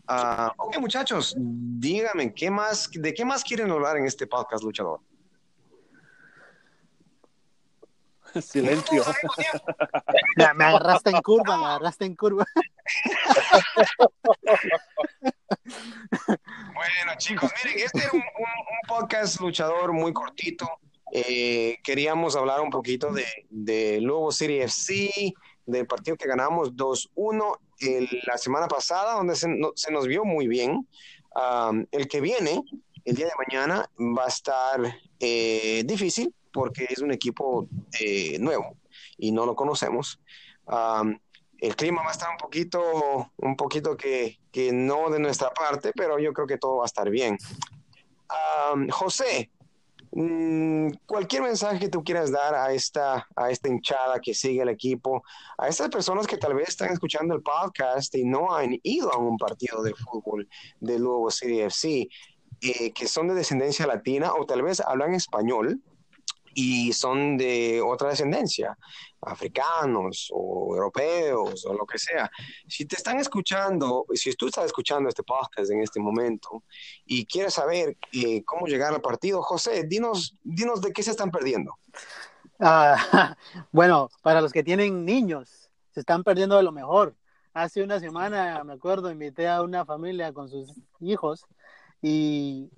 Ah, 0.06 0.52
ok, 0.58 0.78
muchachos, 0.78 1.34
díganme 1.38 2.34
qué 2.34 2.50
más 2.50 2.90
de 2.92 3.14
qué 3.14 3.24
más 3.24 3.42
quieren 3.42 3.70
hablar 3.70 3.96
en 3.96 4.04
este 4.04 4.26
podcast, 4.26 4.62
luchador. 4.62 5.00
Silencio. 8.40 9.02
Me, 10.36 10.54
me 10.54 10.64
agarraste 10.64 11.10
en 11.10 11.20
curva, 11.22 11.56
me 11.58 11.64
agarraste 11.66 12.04
en 12.06 12.16
curva. 12.16 12.44
Bueno, 16.28 17.12
chicos, 17.18 17.50
miren, 17.64 17.84
este 17.84 17.98
era 17.98 18.10
un, 18.12 18.18
un- 18.18 18.22
un 18.22 18.88
podcast 18.88 19.40
luchador 19.40 19.92
muy 19.92 20.12
cortito. 20.12 20.68
Eh, 21.12 21.78
queríamos 21.84 22.36
hablar 22.36 22.60
un 22.60 22.70
poquito 22.70 23.12
de, 23.12 23.26
de 23.50 24.00
Lobo 24.00 24.32
City 24.32 24.60
FC, 24.60 25.34
del 25.66 25.86
partido 25.86 26.16
que 26.16 26.26
ganamos 26.28 26.72
2-1 26.72 27.58
el- 27.80 28.22
la 28.26 28.38
semana 28.38 28.66
pasada, 28.68 29.14
donde 29.14 29.36
se, 29.36 29.48
no- 29.48 29.72
se 29.74 29.92
nos 29.92 30.06
vio 30.06 30.24
muy 30.24 30.46
bien. 30.48 30.88
Um, 31.34 31.86
el 31.92 32.08
que 32.08 32.20
viene, 32.20 32.62
el 33.04 33.14
día 33.16 33.26
de 33.26 33.32
mañana, 33.46 33.88
va 33.98 34.24
a 34.24 34.28
estar 34.28 34.80
eh, 35.18 35.82
difícil 35.84 36.34
porque 36.52 36.86
es 36.88 36.98
un 36.98 37.12
equipo 37.12 37.68
eh, 38.00 38.38
nuevo 38.38 38.76
y 39.18 39.32
no 39.32 39.46
lo 39.46 39.54
conocemos. 39.54 40.20
Um, 40.66 41.18
el 41.58 41.76
clima 41.76 42.02
va 42.02 42.08
a 42.08 42.12
estar 42.12 42.28
un 42.28 42.38
poquito, 42.38 43.30
un 43.36 43.56
poquito 43.56 43.96
que, 43.96 44.40
que 44.50 44.72
no 44.72 45.10
de 45.10 45.20
nuestra 45.20 45.50
parte, 45.50 45.92
pero 45.94 46.18
yo 46.18 46.32
creo 46.32 46.46
que 46.46 46.58
todo 46.58 46.78
va 46.78 46.84
a 46.84 46.86
estar 46.86 47.08
bien. 47.08 47.38
Um, 48.72 48.88
José, 48.88 49.48
mm, 50.10 50.88
cualquier 51.06 51.42
mensaje 51.42 51.78
que 51.78 51.88
tú 51.88 52.02
quieras 52.02 52.32
dar 52.32 52.56
a 52.56 52.72
esta, 52.72 53.28
a 53.36 53.50
esta 53.50 53.68
hinchada 53.68 54.18
que 54.18 54.34
sigue 54.34 54.62
el 54.62 54.70
equipo, 54.70 55.22
a 55.56 55.68
estas 55.68 55.88
personas 55.88 56.26
que 56.26 56.36
tal 56.36 56.54
vez 56.54 56.70
están 56.70 56.92
escuchando 56.92 57.32
el 57.34 57.42
podcast 57.42 58.12
y 58.16 58.24
no 58.24 58.52
han 58.52 58.76
ido 58.82 59.12
a 59.12 59.18
un 59.18 59.36
partido 59.36 59.84
de 59.84 59.94
fútbol 59.94 60.48
de 60.80 60.98
Lugo 60.98 61.30
City 61.30 61.60
FC, 61.60 62.08
eh, 62.60 62.92
que 62.92 63.06
son 63.06 63.28
de 63.28 63.34
descendencia 63.34 63.86
latina 63.86 64.32
o 64.34 64.46
tal 64.46 64.62
vez 64.62 64.80
hablan 64.80 65.14
español 65.14 65.80
y 66.54 66.92
son 66.92 67.36
de 67.36 67.80
otra 67.80 68.10
descendencia, 68.10 68.76
africanos 69.20 70.28
o 70.32 70.74
europeos 70.74 71.64
o 71.66 71.74
lo 71.74 71.86
que 71.86 71.98
sea. 71.98 72.30
Si 72.66 72.84
te 72.84 72.96
están 72.96 73.18
escuchando, 73.18 74.06
si 74.14 74.32
tú 74.34 74.46
estás 74.46 74.66
escuchando 74.66 75.08
este 75.08 75.22
podcast 75.22 75.70
en 75.70 75.80
este 75.80 76.00
momento 76.00 76.64
y 77.04 77.24
quieres 77.26 77.54
saber 77.54 77.96
eh, 78.12 78.42
cómo 78.44 78.66
llegar 78.66 78.92
al 78.92 79.00
partido, 79.00 79.42
José, 79.42 79.84
dinos, 79.84 80.36
dinos 80.42 80.80
de 80.80 80.92
qué 80.92 81.02
se 81.02 81.10
están 81.12 81.30
perdiendo. 81.30 81.76
Ah, 82.60 83.36
bueno, 83.72 84.08
para 84.22 84.40
los 84.40 84.52
que 84.52 84.62
tienen 84.62 85.04
niños, 85.04 85.70
se 85.90 86.00
están 86.00 86.24
perdiendo 86.24 86.56
de 86.56 86.62
lo 86.62 86.72
mejor. 86.72 87.14
Hace 87.54 87.82
una 87.82 88.00
semana, 88.00 88.64
me 88.64 88.72
acuerdo, 88.72 89.10
invité 89.10 89.46
a 89.46 89.62
una 89.62 89.84
familia 89.84 90.32
con 90.32 90.48
sus 90.48 90.72
hijos 91.00 91.44
y 92.00 92.70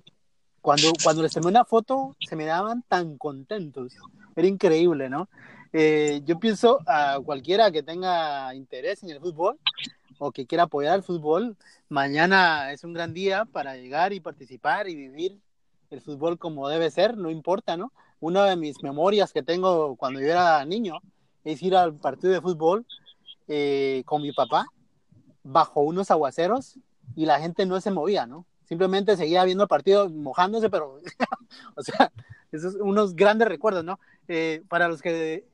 cuando, 0.65 0.93
cuando 1.03 1.21
les 1.21 1.31
tomé 1.31 1.49
una 1.49 1.63
foto, 1.63 2.15
se 2.27 2.35
me 2.35 2.45
daban 2.45 2.83
tan 2.87 3.19
contentos. 3.19 3.93
Era 4.35 4.47
increíble, 4.47 5.09
¿no? 5.09 5.29
Eh, 5.71 6.23
yo 6.25 6.39
pienso 6.39 6.79
a 6.87 7.19
cualquiera 7.23 7.69
que 7.69 7.83
tenga 7.83 8.51
interés 8.55 9.03
en 9.03 9.11
el 9.11 9.19
fútbol 9.19 9.59
o 10.17 10.31
que 10.31 10.47
quiera 10.47 10.63
apoyar 10.63 10.95
el 10.95 11.03
fútbol, 11.03 11.55
mañana 11.87 12.71
es 12.71 12.83
un 12.83 12.93
gran 12.93 13.13
día 13.13 13.45
para 13.45 13.75
llegar 13.75 14.11
y 14.11 14.21
participar 14.21 14.89
y 14.89 14.95
vivir 14.95 15.39
el 15.91 16.01
fútbol 16.01 16.39
como 16.39 16.67
debe 16.67 16.89
ser, 16.89 17.15
no 17.15 17.29
importa, 17.29 17.77
¿no? 17.77 17.91
Una 18.19 18.45
de 18.45 18.55
mis 18.55 18.81
memorias 18.81 19.33
que 19.33 19.43
tengo 19.43 19.95
cuando 19.97 20.19
yo 20.19 20.25
era 20.25 20.65
niño 20.65 20.97
es 21.43 21.61
ir 21.61 21.75
al 21.75 21.93
partido 21.93 22.33
de 22.33 22.41
fútbol 22.41 22.87
eh, 23.47 24.01
con 24.07 24.23
mi 24.23 24.31
papá 24.31 24.65
bajo 25.43 25.81
unos 25.81 26.09
aguaceros 26.09 26.79
y 27.15 27.27
la 27.27 27.39
gente 27.39 27.67
no 27.67 27.79
se 27.81 27.91
movía, 27.91 28.25
¿no? 28.25 28.47
Simplemente 28.67 29.17
seguía 29.17 29.43
viendo 29.43 29.67
partido 29.67 30.09
mojándose, 30.09 30.69
pero, 30.69 31.01
o 31.75 31.83
sea, 31.83 32.11
esos 32.51 32.75
unos 32.75 33.15
grandes 33.15 33.47
recuerdos, 33.47 33.83
¿no? 33.83 33.99
Eh, 34.27 34.63
para 34.67 34.87
los 34.87 35.01
que 35.01 35.45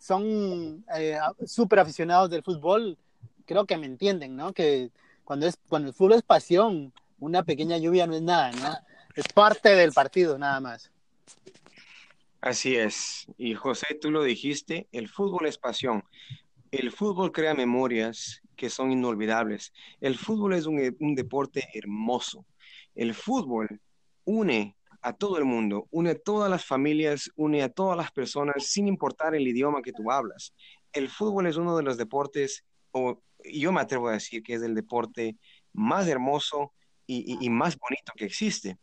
son 0.00 0.84
eh, 0.96 1.18
súper 1.46 1.78
aficionados 1.78 2.30
del 2.30 2.42
fútbol, 2.42 2.98
creo 3.46 3.66
que 3.66 3.76
me 3.76 3.86
entienden, 3.86 4.36
¿no? 4.36 4.52
Que 4.52 4.90
cuando, 5.24 5.46
es, 5.46 5.58
cuando 5.68 5.88
el 5.88 5.94
fútbol 5.94 6.14
es 6.14 6.22
pasión, 6.22 6.92
una 7.18 7.44
pequeña 7.44 7.78
lluvia 7.78 8.06
no 8.06 8.14
es 8.14 8.22
nada, 8.22 8.52
¿no? 8.52 8.74
Es 9.14 9.28
parte 9.28 9.70
del 9.70 9.92
partido, 9.92 10.38
nada 10.38 10.60
más. 10.60 10.90
Así 12.40 12.76
es. 12.76 13.26
Y 13.38 13.54
José, 13.54 13.94
tú 13.94 14.10
lo 14.10 14.22
dijiste, 14.22 14.88
el 14.92 15.08
fútbol 15.08 15.46
es 15.46 15.56
pasión. 15.56 16.04
El 16.70 16.90
fútbol 16.90 17.32
crea 17.32 17.54
memorias 17.54 18.42
que 18.54 18.70
son 18.70 18.92
inolvidables. 18.92 19.72
El 20.00 20.16
fútbol 20.16 20.54
es 20.54 20.66
un, 20.66 21.14
deporte 21.14 21.68
hermoso. 21.74 22.46
El 22.94 23.14
fútbol 23.14 23.80
une 24.24 24.76
a 25.02 25.12
todo 25.12 25.38
el 25.38 25.44
mundo, 25.44 25.86
une 25.90 26.10
a 26.10 26.18
todas 26.18 26.50
las 26.50 26.64
familias, 26.64 27.30
une 27.36 27.62
a 27.62 27.68
todas 27.68 27.96
las 27.96 28.10
personas, 28.10 28.66
sin 28.66 28.88
importar 28.88 29.34
el 29.34 29.46
idioma 29.46 29.82
que 29.82 29.92
tú 29.92 30.10
hablas. 30.10 30.54
El 30.92 31.08
fútbol 31.08 31.46
es 31.46 31.56
uno 31.56 31.76
de 31.76 31.82
los 31.82 31.96
deportes, 31.96 32.64
o 32.92 33.20
yo 33.44 33.72
me 33.72 33.80
atrevo 33.80 34.08
a 34.08 34.12
decir 34.12 34.42
que 34.42 34.54
es 34.54 34.62
el 34.62 34.74
deporte 34.74 35.36
más 35.72 36.08
hermoso 36.08 36.72
y, 37.06 37.50
más 37.50 37.76
bonito 37.78 38.12
que 38.16 38.24
existe. 38.24 38.78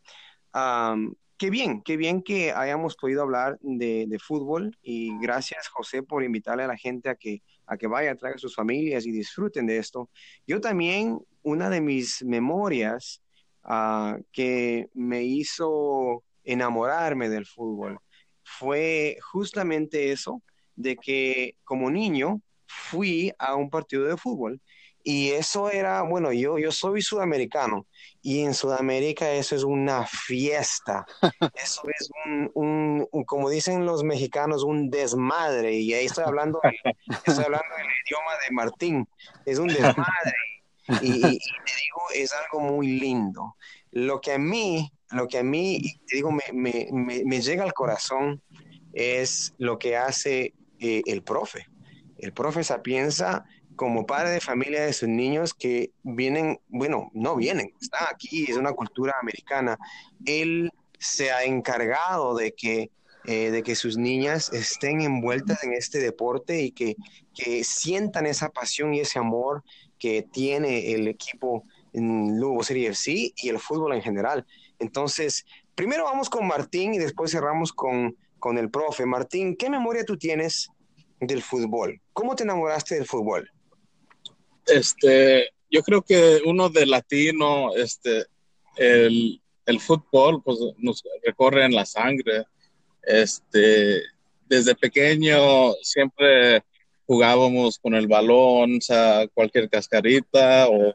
qué 1.37 1.49
bien, 1.49 1.81
qué 1.81 1.97
bien 1.97 2.21
que 2.21 2.51
hayamos 2.51 2.95
podido 2.95 3.23
hablar 3.23 3.57
de, 3.61 4.05
de, 4.07 4.19
fútbol 4.19 4.77
y 4.83 5.17
gracias 5.19 5.69
José 5.69 6.03
por 6.03 6.23
invitarle 6.23 6.63
a 6.63 6.67
la 6.67 6.77
gente 6.77 7.09
a 7.09 7.15
que 7.15 7.41
a 7.71 7.77
que 7.77 7.87
vaya, 7.87 8.15
traiga 8.15 8.35
a 8.35 8.39
sus 8.39 8.53
familias 8.53 9.05
y 9.05 9.11
disfruten 9.11 9.65
de 9.65 9.77
esto. 9.77 10.09
Yo 10.45 10.59
también, 10.59 11.19
una 11.41 11.69
de 11.69 11.79
mis 11.79 12.21
memorias 12.21 13.21
ah, 13.63 14.17
que 14.33 14.89
me 14.93 15.23
hizo 15.23 16.21
enamorarme 16.43 17.29
del 17.29 17.45
fútbol 17.45 17.97
fue 18.43 19.17
justamente 19.21 20.11
eso, 20.11 20.41
de 20.75 20.97
que 20.97 21.55
como 21.63 21.89
niño 21.89 22.41
fui 22.67 23.31
a 23.39 23.55
un 23.55 23.69
partido 23.69 24.03
de 24.03 24.17
fútbol 24.17 24.59
y 25.03 25.31
eso 25.31 25.69
era, 25.69 26.01
bueno, 26.03 26.31
yo, 26.31 26.57
yo 26.57 26.71
soy 26.71 27.01
sudamericano 27.01 27.87
y 28.21 28.41
en 28.41 28.53
Sudamérica 28.53 29.31
eso 29.31 29.55
es 29.55 29.63
una 29.63 30.05
fiesta. 30.05 31.05
Eso 31.55 31.81
es 31.99 32.09
un, 32.53 33.07
como 33.25 33.49
dicen 33.49 33.85
los 33.85 34.03
mexicanos, 34.03 34.63
un 34.63 34.89
desmadre. 34.89 35.73
Y 35.73 35.93
ahí 35.93 36.05
estoy 36.05 36.25
hablando, 36.25 36.59
estoy 36.63 37.43
hablando 37.43 37.75
del 37.75 37.87
idioma 38.05 38.31
de 38.45 38.51
Martín. 38.51 39.07
Es 39.45 39.57
un 39.57 39.67
desmadre. 39.67 40.35
Y, 41.01 41.21
te 41.21 41.27
digo, 41.29 42.01
es 42.13 42.31
algo 42.33 42.59
muy 42.59 42.99
lindo. 42.99 43.55
Lo 43.91 44.21
que 44.21 44.33
a 44.33 44.37
mí, 44.37 44.91
lo 45.11 45.27
que 45.27 45.39
a 45.39 45.43
mí, 45.43 45.81
te 46.07 46.17
digo, 46.17 46.31
me, 46.31 46.89
me, 46.91 47.41
llega 47.41 47.63
al 47.63 47.73
corazón 47.73 48.41
es 48.93 49.53
lo 49.57 49.79
que 49.79 49.97
hace 49.97 50.53
eh, 50.79 51.01
el 51.05 51.23
profe. 51.23 51.67
El 52.17 52.33
profe 52.33 52.63
Sapienza 52.63 53.45
como 53.75 54.05
padre 54.05 54.31
de 54.31 54.41
familia 54.41 54.85
de 54.85 54.93
sus 54.93 55.09
niños 55.09 55.53
que 55.53 55.91
vienen, 56.03 56.59
bueno, 56.67 57.09
no 57.13 57.35
vienen, 57.35 57.73
están 57.81 58.07
aquí, 58.11 58.45
es 58.49 58.57
una 58.57 58.73
cultura 58.73 59.13
americana. 59.21 59.77
Él 60.25 60.71
se 60.99 61.31
ha 61.31 61.43
encargado 61.43 62.35
de 62.35 62.53
que, 62.53 62.91
eh, 63.25 63.51
de 63.51 63.63
que 63.63 63.75
sus 63.75 63.97
niñas 63.97 64.51
estén 64.53 65.01
envueltas 65.01 65.63
en 65.63 65.73
este 65.73 65.99
deporte 65.99 66.61
y 66.61 66.71
que, 66.71 66.95
que 67.33 67.63
sientan 67.63 68.25
esa 68.25 68.49
pasión 68.49 68.93
y 68.93 68.99
ese 68.99 69.19
amor 69.19 69.63
que 69.97 70.23
tiene 70.23 70.93
el 70.93 71.07
equipo 71.07 71.63
en 71.93 72.39
Lugo 72.39 72.63
City 72.63 72.85
FC 72.85 73.33
y 73.35 73.49
el 73.49 73.59
fútbol 73.59 73.93
en 73.93 74.01
general. 74.01 74.45
Entonces, 74.79 75.45
primero 75.75 76.05
vamos 76.05 76.29
con 76.29 76.47
Martín 76.47 76.93
y 76.93 76.97
después 76.97 77.31
cerramos 77.31 77.73
con, 77.73 78.15
con 78.39 78.57
el 78.57 78.69
profe. 78.69 79.05
Martín, 79.05 79.55
¿qué 79.55 79.69
memoria 79.69 80.05
tú 80.05 80.17
tienes 80.17 80.69
del 81.19 81.41
fútbol? 81.41 82.01
¿Cómo 82.13 82.35
te 82.35 82.43
enamoraste 82.43 82.95
del 82.95 83.05
fútbol? 83.05 83.51
Este, 84.71 85.49
yo 85.69 85.81
creo 85.83 86.01
que 86.01 86.41
uno 86.45 86.69
de 86.69 86.85
latino, 86.85 87.75
este, 87.75 88.25
el, 88.77 89.41
el 89.65 89.79
fútbol, 89.79 90.41
pues 90.43 90.59
nos 90.77 91.03
recorre 91.23 91.65
en 91.65 91.75
la 91.75 91.85
sangre. 91.85 92.45
Este, 93.03 94.01
desde 94.47 94.75
pequeño 94.75 95.73
siempre 95.81 96.63
jugábamos 97.05 97.79
con 97.79 97.95
el 97.95 98.07
balón, 98.07 98.77
o 98.77 98.81
sea, 98.81 99.27
cualquier 99.33 99.69
cascarita, 99.69 100.67
o, 100.69 100.93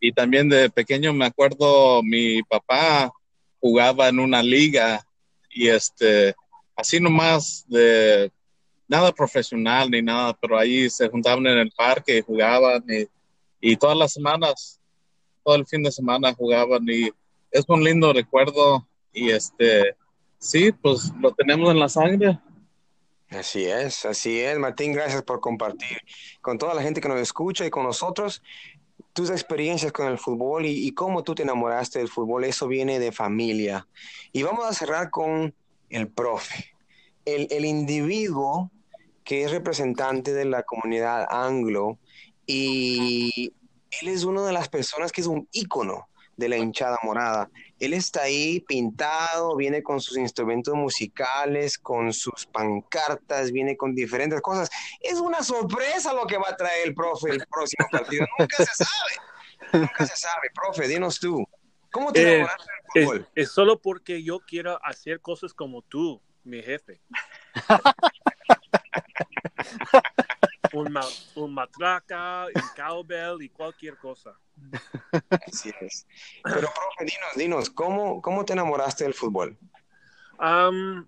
y 0.00 0.12
también 0.12 0.48
de 0.48 0.70
pequeño 0.70 1.12
me 1.12 1.26
acuerdo 1.26 2.02
mi 2.02 2.42
papá 2.42 3.12
jugaba 3.60 4.08
en 4.08 4.18
una 4.18 4.42
liga 4.42 5.06
y 5.48 5.68
este, 5.68 6.34
así 6.74 6.98
nomás 6.98 7.64
de 7.68 8.32
nada 8.88 9.12
profesional 9.12 9.90
ni 9.90 10.02
nada, 10.02 10.36
pero 10.40 10.58
ahí 10.58 10.88
se 10.90 11.08
juntaban 11.08 11.46
en 11.46 11.58
el 11.58 11.70
parque 11.72 12.18
y 12.18 12.22
jugaban 12.22 12.84
y, 13.60 13.76
todas 13.76 13.96
las 13.96 14.12
semanas, 14.12 14.80
todo 15.44 15.54
el 15.54 15.66
fin 15.66 15.82
de 15.82 15.92
semana 15.92 16.34
jugaban 16.34 16.82
y 16.88 17.10
es 17.50 17.64
un 17.68 17.82
lindo 17.84 18.12
recuerdo 18.12 18.86
y 19.12 19.30
este, 19.30 19.96
sí, 20.38 20.72
pues 20.72 21.12
lo 21.20 21.32
tenemos 21.32 21.70
en 21.70 21.78
la 21.78 21.88
sangre. 21.88 22.38
Así 23.30 23.64
es, 23.64 24.04
así 24.04 24.40
es. 24.40 24.58
Martín, 24.58 24.92
gracias 24.92 25.22
por 25.22 25.40
compartir 25.40 25.98
con 26.40 26.58
toda 26.58 26.74
la 26.74 26.82
gente 26.82 27.00
que 27.00 27.08
nos 27.08 27.20
escucha 27.20 27.64
y 27.64 27.70
con 27.70 27.84
nosotros 27.84 28.42
tus 29.12 29.30
experiencias 29.30 29.92
con 29.92 30.06
el 30.06 30.18
fútbol 30.18 30.66
y, 30.66 30.92
cómo 30.92 31.22
tú 31.22 31.34
te 31.34 31.42
enamoraste 31.42 31.98
del 31.98 32.08
fútbol. 32.08 32.44
Eso 32.44 32.66
viene 32.66 32.98
de 32.98 33.12
familia. 33.12 33.86
Y 34.32 34.42
vamos 34.42 34.66
a 34.66 34.72
cerrar 34.72 35.10
con 35.10 35.54
el 35.90 36.08
profe. 36.08 36.74
El, 37.24 37.46
el 37.50 37.64
individuo 37.64 38.70
que 39.32 39.44
es 39.44 39.50
representante 39.50 40.34
de 40.34 40.44
la 40.44 40.62
comunidad 40.62 41.26
anglo 41.30 41.98
y 42.44 43.54
él 44.02 44.08
es 44.08 44.24
una 44.24 44.42
de 44.42 44.52
las 44.52 44.68
personas 44.68 45.10
que 45.10 45.22
es 45.22 45.26
un 45.26 45.48
ícono 45.52 46.06
de 46.36 46.50
la 46.50 46.58
hinchada 46.58 46.98
morada. 47.02 47.48
Él 47.78 47.94
está 47.94 48.24
ahí 48.24 48.60
pintado, 48.60 49.56
viene 49.56 49.82
con 49.82 50.02
sus 50.02 50.18
instrumentos 50.18 50.74
musicales, 50.74 51.78
con 51.78 52.12
sus 52.12 52.44
pancartas, 52.44 53.52
viene 53.52 53.74
con 53.74 53.94
diferentes 53.94 54.42
cosas. 54.42 54.68
Es 55.00 55.18
una 55.18 55.42
sorpresa 55.42 56.12
lo 56.12 56.26
que 56.26 56.36
va 56.36 56.50
a 56.50 56.56
traer 56.56 56.88
el 56.88 56.94
profe 56.94 57.30
el 57.30 57.46
próximo 57.50 57.88
partido. 57.90 58.26
Nunca 58.38 58.56
se 58.58 58.84
sabe. 58.84 59.80
Nunca 59.80 60.06
se 60.08 60.16
sabe. 60.16 60.50
Profe, 60.54 60.88
dinos 60.88 61.18
tú. 61.18 61.42
¿Cómo 61.90 62.12
te 62.12 62.42
eh, 62.42 62.46
fútbol? 62.92 63.26
Es, 63.34 63.46
es 63.46 63.50
solo 63.50 63.80
porque 63.80 64.22
yo 64.22 64.40
quiero 64.40 64.78
hacer 64.84 65.22
cosas 65.22 65.54
como 65.54 65.80
tú, 65.80 66.20
mi 66.44 66.62
jefe. 66.62 67.00
un, 70.72 70.92
ma- 70.92 71.08
un 71.34 71.54
matraca, 71.54 72.46
un 72.46 72.68
cowbell 72.74 73.42
y 73.42 73.48
cualquier 73.48 73.96
cosa. 73.96 74.38
Así 75.46 75.70
es. 75.80 76.06
Pero, 76.42 76.60
profe, 76.60 77.04
dinos, 77.04 77.36
dinos, 77.36 77.70
¿cómo, 77.70 78.20
cómo 78.22 78.44
te 78.44 78.52
enamoraste 78.52 79.04
del 79.04 79.14
fútbol? 79.14 79.58
Am, 80.38 81.06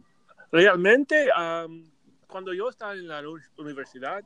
realmente, 0.53 1.29
am, 1.35 1.91
cuando 2.27 2.53
yo 2.53 2.69
estaba 2.69 2.93
en 2.93 3.09
la 3.09 3.21
uni- 3.21 3.43
universidad, 3.59 4.25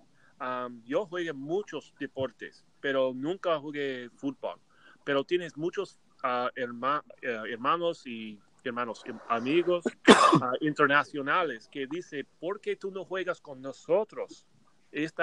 yo 0.84 1.06
jugué 1.06 1.32
muchos 1.32 1.94
deportes, 1.98 2.64
pero 2.80 3.12
nunca 3.14 3.58
jugué 3.58 4.08
fútbol. 4.16 4.60
Pero 5.04 5.24
tienes 5.24 5.56
muchos 5.56 5.98
ah, 6.22 6.50
herma- 6.54 7.02
eh, 7.22 7.42
hermanos 7.50 8.06
y 8.06 8.38
hermanos, 8.64 9.04
amigos 9.28 9.84
ah, 10.42 10.52
internacionales 10.60 11.68
que 11.70 11.86
dicen, 11.86 12.26
¿por 12.40 12.60
qué 12.60 12.76
tú 12.76 12.90
no 12.90 13.04
juegas 13.04 13.40
con 13.40 13.60
nosotros? 13.62 14.46
Este 14.90 15.22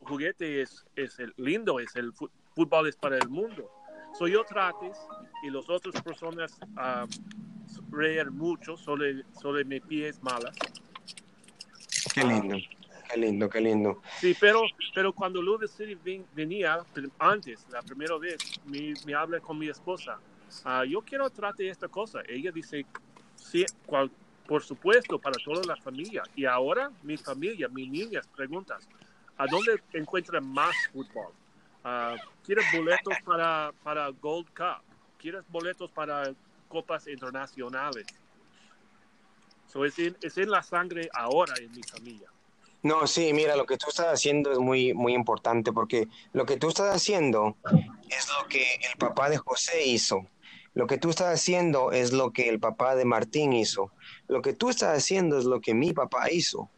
juguete 0.00 0.62
es, 0.62 0.84
es 0.96 1.18
el 1.20 1.32
lindo, 1.36 1.78
es 1.80 1.94
el 1.96 2.12
fútbol 2.54 2.88
es 2.88 2.96
para 2.96 3.16
el 3.18 3.28
mundo. 3.28 3.70
So 4.18 4.26
yo 4.26 4.44
trates 4.44 4.98
y 5.44 5.50
las 5.50 5.68
otras 5.70 6.02
personas 6.02 6.58
am, 6.76 7.08
reír 7.92 8.30
mucho 8.30 8.76
sobre, 8.76 9.22
sobre 9.40 9.64
mis 9.64 9.80
pies 9.82 10.20
malas. 10.22 10.56
Qué 12.12 12.24
lindo, 12.24 12.56
qué 13.12 13.20
lindo, 13.20 13.48
qué 13.48 13.60
lindo. 13.60 14.02
Sí, 14.18 14.36
pero, 14.40 14.62
pero 14.94 15.12
cuando 15.12 15.40
Louis 15.40 15.70
City 15.70 15.94
ven- 15.94 16.26
venía, 16.34 16.84
antes, 17.20 17.66
la 17.70 17.82
primera 17.82 18.18
vez, 18.18 18.38
me, 18.66 18.94
me 19.06 19.14
habla 19.14 19.38
con 19.38 19.56
mi 19.58 19.68
esposa. 19.68 20.18
Ah, 20.64 20.84
yo 20.84 21.00
quiero 21.02 21.28
tratar 21.30 21.66
esta 21.66 21.88
cosa. 21.88 22.20
Ella 22.28 22.50
dice, 22.52 22.84
sí, 23.36 23.64
cual- 23.86 24.10
por 24.46 24.62
supuesto, 24.62 25.18
para 25.18 25.36
toda 25.44 25.64
la 25.64 25.76
familia. 25.76 26.22
Y 26.34 26.44
ahora 26.44 26.90
mi 27.02 27.16
familia, 27.16 27.68
mis 27.68 27.88
niñas 27.88 28.26
preguntan, 28.34 28.78
¿a 29.36 29.46
dónde 29.46 29.80
encuentran 29.92 30.44
más 30.44 30.74
fútbol? 30.92 31.32
Ah, 31.84 32.16
¿Quieres 32.44 32.64
boletos 32.74 33.14
para, 33.24 33.72
para 33.82 34.08
Gold 34.08 34.48
Cup? 34.48 34.82
¿Quieres 35.18 35.44
boletos 35.48 35.90
para 35.92 36.34
copas 36.68 37.06
internacionales? 37.06 38.06
So, 39.68 39.84
es, 39.84 39.98
en, 39.98 40.16
es 40.20 40.36
en 40.36 40.50
la 40.50 40.62
sangre 40.62 41.08
ahora 41.14 41.54
en 41.60 41.70
mi 41.70 41.82
familia. 41.82 42.28
No, 42.82 43.06
sí, 43.06 43.32
mira, 43.32 43.56
lo 43.56 43.66
que 43.66 43.76
tú 43.76 43.86
estás 43.88 44.06
haciendo 44.06 44.50
es 44.50 44.58
muy, 44.58 44.94
muy 44.94 45.12
importante 45.14 45.72
porque 45.72 46.08
lo 46.32 46.44
que 46.46 46.56
tú 46.56 46.68
estás 46.70 46.96
haciendo 46.96 47.56
es 48.08 48.28
lo 48.28 48.48
que 48.48 48.74
el 48.74 48.98
papá 48.98 49.28
de 49.30 49.36
José 49.36 49.86
hizo. 49.86 50.26
Lo 50.74 50.86
que 50.86 50.98
tú 50.98 51.10
estás 51.10 51.34
haciendo 51.34 51.92
es 51.92 52.12
lo 52.12 52.30
que 52.32 52.48
el 52.48 52.60
papá 52.60 52.94
de 52.94 53.04
Martín 53.04 53.52
hizo. 53.52 53.92
Lo 54.28 54.40
que 54.42 54.52
tú 54.52 54.70
estás 54.70 54.96
haciendo 54.96 55.38
es 55.38 55.44
lo 55.44 55.60
que 55.60 55.74
mi 55.74 55.92
papá 55.92 56.30
hizo. 56.30 56.70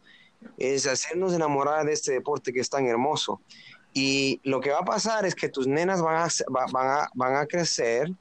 Es 0.57 0.87
hacernos 0.87 1.33
enamorar 1.33 1.85
de 1.85 1.93
este 1.93 2.11
deporte 2.11 2.51
que 2.51 2.59
es 2.59 2.69
tan 2.69 2.87
hermoso. 2.87 3.41
Y 3.93 4.41
lo 4.43 4.59
que 4.59 4.71
va 4.71 4.79
a 4.79 4.85
pasar 4.85 5.25
es 5.25 5.35
que 5.35 5.49
tus 5.49 5.67
nenas 5.67 6.01
van 6.01 6.15
a, 6.17 6.27
va- 6.53 6.65
van 6.71 6.87
a, 6.87 7.09
van 7.13 7.35
a 7.35 7.45
crecer 7.45 8.11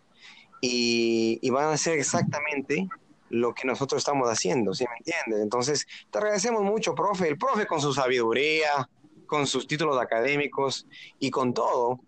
y, 0.60 1.38
y 1.42 1.50
van 1.50 1.66
a 1.66 1.72
hacer 1.72 1.98
exactamente 1.98 2.86
lo 3.30 3.54
que 3.54 3.66
nosotros 3.66 4.02
estamos 4.02 4.28
haciendo, 4.28 4.74
¿sí 4.74 4.84
me 4.84 4.96
entiendes? 4.98 5.42
Entonces, 5.42 5.86
te 6.10 6.18
agradecemos 6.18 6.62
mucho, 6.62 6.94
profe. 6.94 7.28
El 7.28 7.38
profe 7.38 7.66
con 7.66 7.80
su 7.80 7.94
sabiduría, 7.94 8.88
con 9.26 9.46
sus 9.46 9.66
títulos 9.66 9.98
académicos 9.98 10.86
y 11.18 11.30
con 11.30 11.54
todo, 11.54 11.98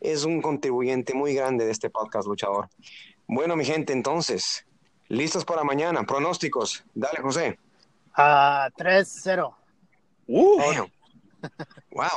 es 0.00 0.24
un 0.24 0.40
contribuyente 0.40 1.14
muy 1.14 1.34
grande 1.34 1.64
de 1.64 1.72
este 1.72 1.90
podcast 1.90 2.26
luchador. 2.26 2.68
Bueno, 3.26 3.56
mi 3.56 3.64
gente, 3.64 3.92
entonces, 3.92 4.66
listos 5.08 5.44
para 5.44 5.64
mañana. 5.64 6.04
Pronósticos. 6.04 6.84
Dale, 6.94 7.20
José. 7.20 7.58
Ah, 8.14 8.68
3-0. 8.76 9.54
Uh, 10.26 10.60
Damn. 10.60 10.92
Wow. 11.90 12.08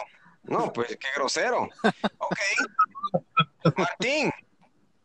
No, 0.43 0.73
pues 0.73 0.97
qué 0.97 1.07
grosero. 1.15 1.69
Ok. 2.17 2.39
Martín, 3.77 4.32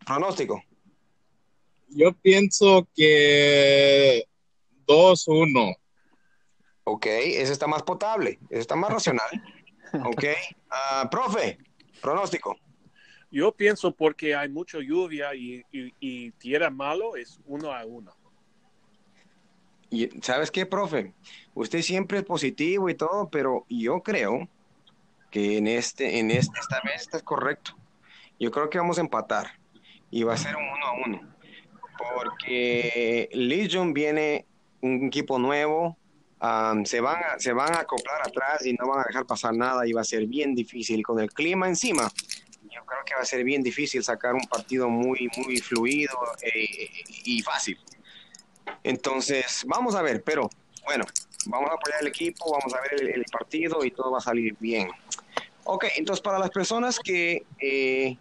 pronóstico. 0.07 0.63
Yo 1.89 2.13
pienso 2.13 2.89
que 2.95 4.25
2-1. 4.87 5.77
Ok, 6.85 7.07
ese 7.07 7.53
está 7.53 7.67
más 7.67 7.83
potable, 7.83 8.39
ese 8.51 8.61
está 8.61 8.77
más 8.77 8.93
racional. 8.93 9.29
Ok. 10.05 10.25
Ah, 10.71 11.09
profe, 11.11 11.59
pronóstico. 12.01 12.57
Yo 13.31 13.53
pienso 13.53 13.93
porque 13.93 14.35
hay 14.35 14.49
mucha 14.49 14.79
lluvia 14.79 15.35
y, 15.35 15.65
y, 15.73 15.93
y 15.99 16.31
tierra 16.33 16.71
malo 16.71 17.17
es 17.17 17.41
uno 17.47 17.73
a 17.73 17.85
uno. 17.85 18.13
Y, 19.91 20.09
¿Sabes 20.23 20.51
qué, 20.51 20.67
profe? 20.67 21.13
Usted 21.55 21.83
siempre 21.83 22.19
es 22.19 22.25
positivo 22.25 22.89
y 22.89 22.95
todo, 22.95 23.29
pero 23.31 23.65
yo 23.69 24.03
creo 24.03 24.49
que 25.31 25.59
en 25.59 25.67
este, 25.67 26.19
en 26.19 26.31
este, 26.31 26.59
esta 26.61 26.81
vez 26.85 27.03
está 27.03 27.21
correcto. 27.21 27.77
Yo 28.39 28.51
creo 28.51 28.71
que 28.71 28.79
vamos 28.79 28.99
a 28.99 29.01
empatar 29.01 29.59
y 30.11 30.23
va 30.23 30.35
a 30.35 30.37
ser 30.37 30.57
un 30.57 30.63
uno 30.63 30.87
a 30.87 30.93
uno. 31.07 31.35
Porque 31.99 33.29
Legion 33.33 33.93
viene 33.95 34.47
un 34.81 35.07
equipo 35.07 35.39
nuevo, 35.39 35.97
se, 36.85 37.01
van 37.01 37.23
a, 37.23 37.39
se 37.39 37.53
van 37.53 37.75
a 37.75 37.81
acoplar 37.81 38.21
atrás 38.23 38.65
y 38.67 38.73
no 38.75 38.89
van 38.89 39.01
a 39.01 39.05
dejar 39.05 39.27
pasar 39.27 39.55
nada 39.55 39.87
y 39.87 39.93
va 39.93 40.01
a 40.03 40.05
ser 40.05 40.27
bien 40.27 40.55
difícil. 40.55 41.03
Con 41.03 41.21
el 41.21 41.33
clima 41.33 41.69
encima, 41.69 42.11
yo 42.63 42.85
creo 42.85 43.05
que 43.05 43.15
va 43.15 43.21
a 43.21 43.25
ser 43.25 43.45
bien 43.45 43.63
difícil 43.63 44.03
sacar 44.03 44.35
un 44.35 44.47
partido 44.47 44.89
muy, 44.89 45.31
muy 45.37 45.59
fluido 45.59 46.17
eh, 46.43 46.91
y 47.25 47.43
fácil. 47.43 47.79
Entonces, 48.83 49.65
vamos 49.67 49.95
a 49.95 50.03
ver, 50.03 50.23
pero 50.23 50.51
bueno, 50.85 51.05
vamos 51.47 51.71
a 51.71 51.75
apoyar 51.75 52.01
el 52.03 52.09
equipo, 52.09 52.53
vamos 52.53 52.75
a 52.75 52.81
ver 52.81 53.01
el, 53.01 53.09
el 53.09 53.25
partido 53.25 53.85
y 53.85 53.91
todo 53.91 54.11
va 54.11 54.19
a 54.19 54.23
salir 54.23 54.57
bien. 54.59 54.91
Ok, 55.65 55.87
entonces 55.97 56.23
para 56.23 56.39
las 56.39 56.51
personas 56.51 56.99
que 56.99 57.47
eh, 57.59 58.19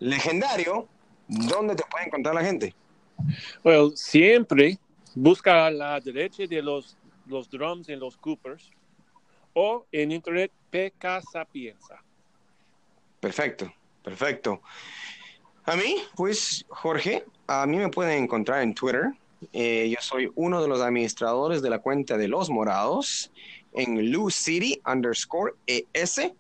legendario, 0.01 0.89
¿dónde 1.29 1.77
te 1.77 1.85
puede 1.89 2.07
encontrar 2.07 2.35
la 2.35 2.43
gente? 2.43 2.75
Bueno, 3.63 3.91
siempre 3.91 4.81
busca 5.15 5.67
a 5.67 5.71
la 5.71 6.01
derecha 6.01 6.45
de 6.49 6.61
los, 6.61 6.97
los 7.27 7.49
drums 7.49 7.89
en 7.89 8.01
los 8.01 8.17
Coopers 8.17 8.73
o 9.53 9.87
en 9.93 10.11
internet 10.11 10.51
PK 10.71 11.23
Sapienza. 11.23 12.03
Perfecto, 13.21 13.73
perfecto. 14.03 14.61
A 15.67 15.75
mí, 15.75 15.97
pues 16.15 16.65
Jorge, 16.69 17.25
a 17.49 17.67
mí 17.67 17.77
me 17.79 17.89
pueden 17.89 18.23
encontrar 18.23 18.63
en 18.63 18.73
Twitter. 18.73 19.11
Eh, 19.53 19.89
yo 19.91 20.01
soy 20.01 20.31
uno 20.37 20.63
de 20.63 20.69
los 20.69 20.81
administradores 20.81 21.61
de 21.61 21.71
la 21.71 21.81
cuenta 21.81 22.17
de 22.17 22.29
Los 22.29 22.51
Morados 22.51 23.33
en 23.73 24.13
Lou 24.13 24.31
City 24.31 24.81
underscore 24.87 25.55
ES. 25.67 26.33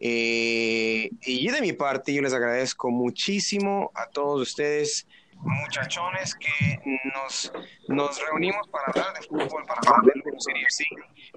Eh, 0.00 1.10
y 1.20 1.50
de 1.50 1.60
mi 1.60 1.74
parte, 1.74 2.14
yo 2.14 2.22
les 2.22 2.32
agradezco 2.32 2.90
muchísimo 2.90 3.90
a 3.94 4.06
todos 4.06 4.40
ustedes, 4.40 5.06
muchachones, 5.42 6.34
que 6.34 6.80
nos, 7.14 7.52
nos 7.88 8.18
reunimos 8.28 8.66
para 8.68 8.86
hablar 8.86 9.20
de 9.20 9.26
fútbol, 9.26 9.62
para 9.66 9.80
hablar 9.84 10.06
de 10.06 10.22
Lou 10.24 10.40
City 10.40 10.60
FC. 10.62 10.84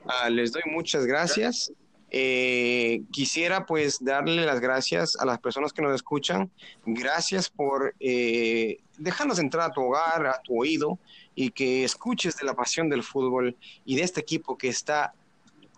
Ah, 0.08 0.30
les 0.30 0.54
doy 0.54 0.64
muchas 0.66 1.06
gracias 1.06 1.74
Eh, 2.14 3.04
quisiera 3.10 3.66
pues 3.66 4.04
darle 4.04 4.46
las 4.46 4.60
gracias 4.60 5.16
a 5.16 5.26
las 5.26 5.40
personas 5.40 5.72
que 5.72 5.82
nos 5.82 5.96
escuchan. 5.96 6.52
Gracias 6.86 7.50
por 7.50 7.96
eh, 8.02 8.80
dejarnos 8.98 9.40
entrar 9.40 9.70
a 9.70 9.74
tu 9.74 9.82
hogar, 9.82 10.28
a 10.28 10.42
tu 10.42 10.60
oído 10.60 11.00
y 11.36 11.52
que 11.52 11.86
escuches 11.86 12.36
de 12.36 12.46
la 12.46 12.54
pasión 12.54 12.90
del 12.90 13.04
fútbol 13.04 13.56
y 13.86 13.96
de 13.96 14.04
este 14.04 14.20
equipo 14.20 14.58
que 14.58 14.68
está 14.68 15.14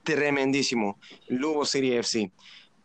tremendísimo, 0.04 0.98
Lugo 1.28 1.66
City 1.66 1.94
FC. 1.94 2.32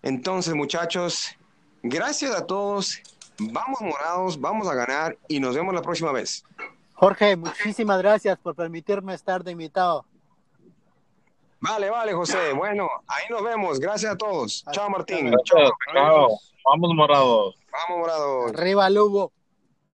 Entonces, 0.02 0.54
muchachos, 0.54 1.34
gracias 1.82 2.34
a 2.34 2.46
todos. 2.46 3.00
Vamos 3.38 3.80
morados, 3.80 4.38
vamos 4.38 4.68
a 4.68 4.74
ganar 4.74 5.16
y 5.26 5.40
nos 5.40 5.54
vemos 5.54 5.74
la 5.74 5.82
próxima 5.82 6.12
vez. 6.12 6.44
Jorge, 6.92 7.36
muchísimas 7.36 7.98
gracias 7.98 8.38
por 8.38 8.54
permitirme 8.54 9.14
estar 9.14 9.42
de 9.42 9.52
invitado. 9.52 10.04
Vale, 11.60 11.90
vale, 11.90 12.12
José. 12.12 12.52
Bueno, 12.52 12.88
ahí 13.06 13.24
nos 13.30 13.42
vemos. 13.42 13.80
Gracias 13.80 14.12
a 14.12 14.16
todos. 14.16 14.64
Chao, 14.72 14.88
Martín. 14.90 15.32
Chao. 15.44 15.70
Chao. 15.92 16.38
Vamos 16.64 16.94
morados. 16.94 17.56
Vamos 17.72 17.98
morados. 17.98 18.52
Arriba, 18.54 18.88
Lugo. 18.90 19.32